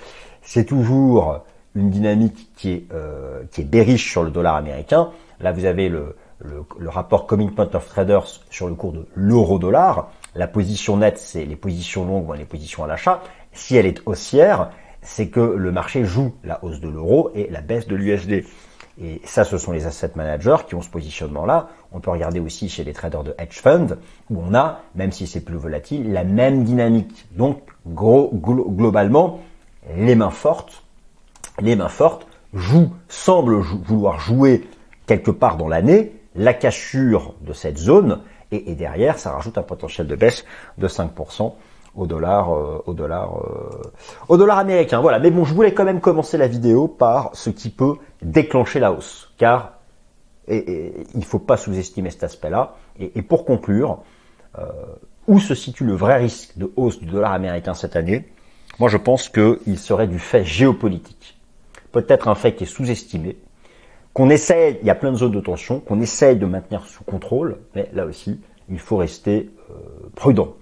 c'est 0.42 0.64
toujours 0.64 1.44
une 1.74 1.90
dynamique 1.90 2.50
qui 2.56 2.72
est, 2.72 2.84
euh, 2.92 3.42
qui 3.50 3.62
est 3.62 3.64
bearish 3.64 4.10
sur 4.10 4.22
le 4.22 4.30
dollar 4.30 4.56
américain. 4.56 5.10
Là, 5.40 5.52
vous 5.52 5.64
avez 5.64 5.88
le, 5.88 6.16
le, 6.40 6.88
rapport 6.88 7.26
Commitment 7.26 7.68
of 7.74 7.88
Traders 7.88 8.26
sur 8.50 8.68
le 8.68 8.74
cours 8.74 8.92
de 8.92 9.06
l'euro-dollar. 9.14 10.10
La 10.34 10.46
position 10.46 10.96
nette, 10.96 11.18
c'est 11.18 11.44
les 11.44 11.56
positions 11.56 12.04
longues 12.04 12.28
ou 12.28 12.32
les 12.34 12.44
positions 12.44 12.84
à 12.84 12.86
l'achat. 12.86 13.22
Si 13.52 13.76
elle 13.76 13.86
est 13.86 14.00
haussière, 14.06 14.70
c'est 15.02 15.28
que 15.28 15.40
le 15.40 15.70
marché 15.70 16.04
joue 16.04 16.34
la 16.44 16.64
hausse 16.64 16.80
de 16.80 16.88
l'euro 16.88 17.30
et 17.34 17.48
la 17.50 17.60
baisse 17.60 17.86
de 17.86 17.94
l'USD. 17.94 18.44
Et 19.00 19.20
ça, 19.24 19.42
ce 19.42 19.58
sont 19.58 19.72
les 19.72 19.86
asset 19.86 20.12
managers 20.14 20.64
qui 20.68 20.76
ont 20.76 20.82
ce 20.82 20.90
positionnement-là. 20.90 21.68
On 21.92 22.00
peut 22.00 22.10
regarder 22.10 22.38
aussi 22.38 22.68
chez 22.68 22.84
les 22.84 22.92
traders 22.92 23.24
de 23.24 23.34
hedge 23.38 23.60
fund, 23.60 23.98
où 24.30 24.40
on 24.40 24.54
a, 24.54 24.82
même 24.94 25.10
si 25.10 25.26
c'est 25.26 25.40
plus 25.40 25.56
volatile, 25.56 26.12
la 26.12 26.22
même 26.22 26.62
dynamique. 26.62 27.26
Donc, 27.32 27.60
gros, 27.86 28.30
globalement, 28.32 29.40
les 29.96 30.14
mains 30.14 30.30
fortes, 30.30 30.83
les 31.60 31.76
mains 31.76 31.88
fortes 31.88 32.26
jouent, 32.52 32.90
semblent 33.08 33.56
vouloir 33.56 34.20
jouer 34.20 34.68
quelque 35.06 35.30
part 35.30 35.56
dans 35.56 35.68
l'année 35.68 36.12
la 36.34 36.54
cassure 36.54 37.34
de 37.42 37.52
cette 37.52 37.78
zone, 37.78 38.20
et, 38.50 38.74
derrière, 38.74 39.18
ça 39.18 39.32
rajoute 39.32 39.58
un 39.58 39.62
potentiel 39.62 40.06
de 40.06 40.14
baisse 40.14 40.44
de 40.78 40.86
5% 40.86 41.54
au 41.96 42.06
dollar, 42.06 42.54
euh, 42.54 42.82
au 42.86 42.94
dollar, 42.94 43.36
euh, 43.38 43.92
au 44.28 44.36
dollar 44.36 44.58
américain. 44.58 45.00
Voilà. 45.00 45.18
Mais 45.18 45.30
bon, 45.30 45.44
je 45.44 45.54
voulais 45.54 45.74
quand 45.74 45.84
même 45.84 46.00
commencer 46.00 46.36
la 46.38 46.46
vidéo 46.46 46.86
par 46.86 47.30
ce 47.34 47.50
qui 47.50 47.70
peut 47.70 47.96
déclencher 48.22 48.80
la 48.80 48.92
hausse, 48.92 49.32
car 49.38 49.72
il 50.46 51.24
faut 51.24 51.38
pas 51.38 51.56
sous-estimer 51.56 52.10
cet 52.10 52.24
aspect-là. 52.24 52.76
Et, 53.00 53.22
pour 53.22 53.44
conclure, 53.44 54.02
euh, 54.58 54.66
où 55.26 55.38
se 55.40 55.54
situe 55.54 55.84
le 55.84 55.94
vrai 55.94 56.18
risque 56.18 56.56
de 56.58 56.70
hausse 56.76 57.00
du 57.00 57.06
dollar 57.06 57.32
américain 57.32 57.74
cette 57.74 57.96
année? 57.96 58.28
Moi, 58.78 58.88
je 58.88 58.98
pense 58.98 59.28
qu'il 59.28 59.78
serait 59.78 60.06
du 60.06 60.18
fait 60.18 60.44
géopolitique. 60.44 61.38
Peut-être 61.94 62.28
un 62.28 62.34
fait 62.34 62.54
qui 62.54 62.64
est 62.64 62.66
sous-estimé, 62.66 63.38
qu'on 64.12 64.28
essaie, 64.28 64.78
il 64.82 64.86
y 64.86 64.90
a 64.90 64.94
plein 64.94 65.12
de 65.12 65.16
zones 65.16 65.32
de 65.32 65.40
tension, 65.40 65.80
qu'on 65.80 66.00
essaye 66.00 66.36
de 66.36 66.44
maintenir 66.44 66.84
sous 66.84 67.04
contrôle, 67.04 67.58
mais 67.74 67.88
là 67.94 68.04
aussi, 68.04 68.40
il 68.68 68.78
faut 68.78 68.98
rester 68.98 69.50
prudent. 70.14 70.54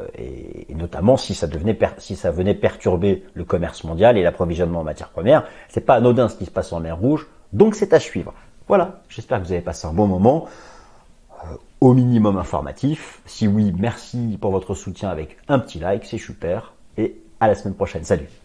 Euh, 0.00 0.06
et, 0.18 0.74
notamment 0.74 1.16
si 1.16 1.34
ça 1.34 1.46
devenait 1.46 1.78
si 1.98 2.16
ça 2.16 2.30
venait 2.30 2.54
perturber 2.54 3.24
le 3.34 3.44
commerce 3.44 3.84
mondial 3.84 4.16
et 4.16 4.22
l'approvisionnement 4.22 4.80
en 4.80 4.84
matières 4.84 5.10
premières. 5.10 5.44
C'est 5.68 5.82
pas 5.82 5.94
anodin 5.94 6.28
ce 6.28 6.36
qui 6.36 6.46
se 6.46 6.50
passe 6.50 6.72
en 6.72 6.80
mer 6.80 6.98
Rouge, 6.98 7.28
donc 7.52 7.74
c'est 7.74 7.92
à 7.92 8.00
suivre. 8.00 8.32
Voilà, 8.68 9.02
j'espère 9.08 9.40
que 9.40 9.46
vous 9.46 9.52
avez 9.52 9.60
passé 9.60 9.86
un 9.86 9.92
bon 9.92 10.06
moment, 10.06 10.46
euh, 11.44 11.56
au 11.80 11.94
minimum 11.94 12.38
informatif. 12.38 13.20
Si 13.26 13.46
oui, 13.46 13.72
merci 13.76 14.38
pour 14.40 14.50
votre 14.50 14.74
soutien 14.74 15.10
avec 15.10 15.36
un 15.48 15.58
petit 15.58 15.78
like, 15.78 16.04
c'est 16.04 16.18
super, 16.18 16.72
et 16.96 17.16
à 17.40 17.48
la 17.48 17.54
semaine 17.54 17.74
prochaine. 17.74 18.04
Salut 18.04 18.41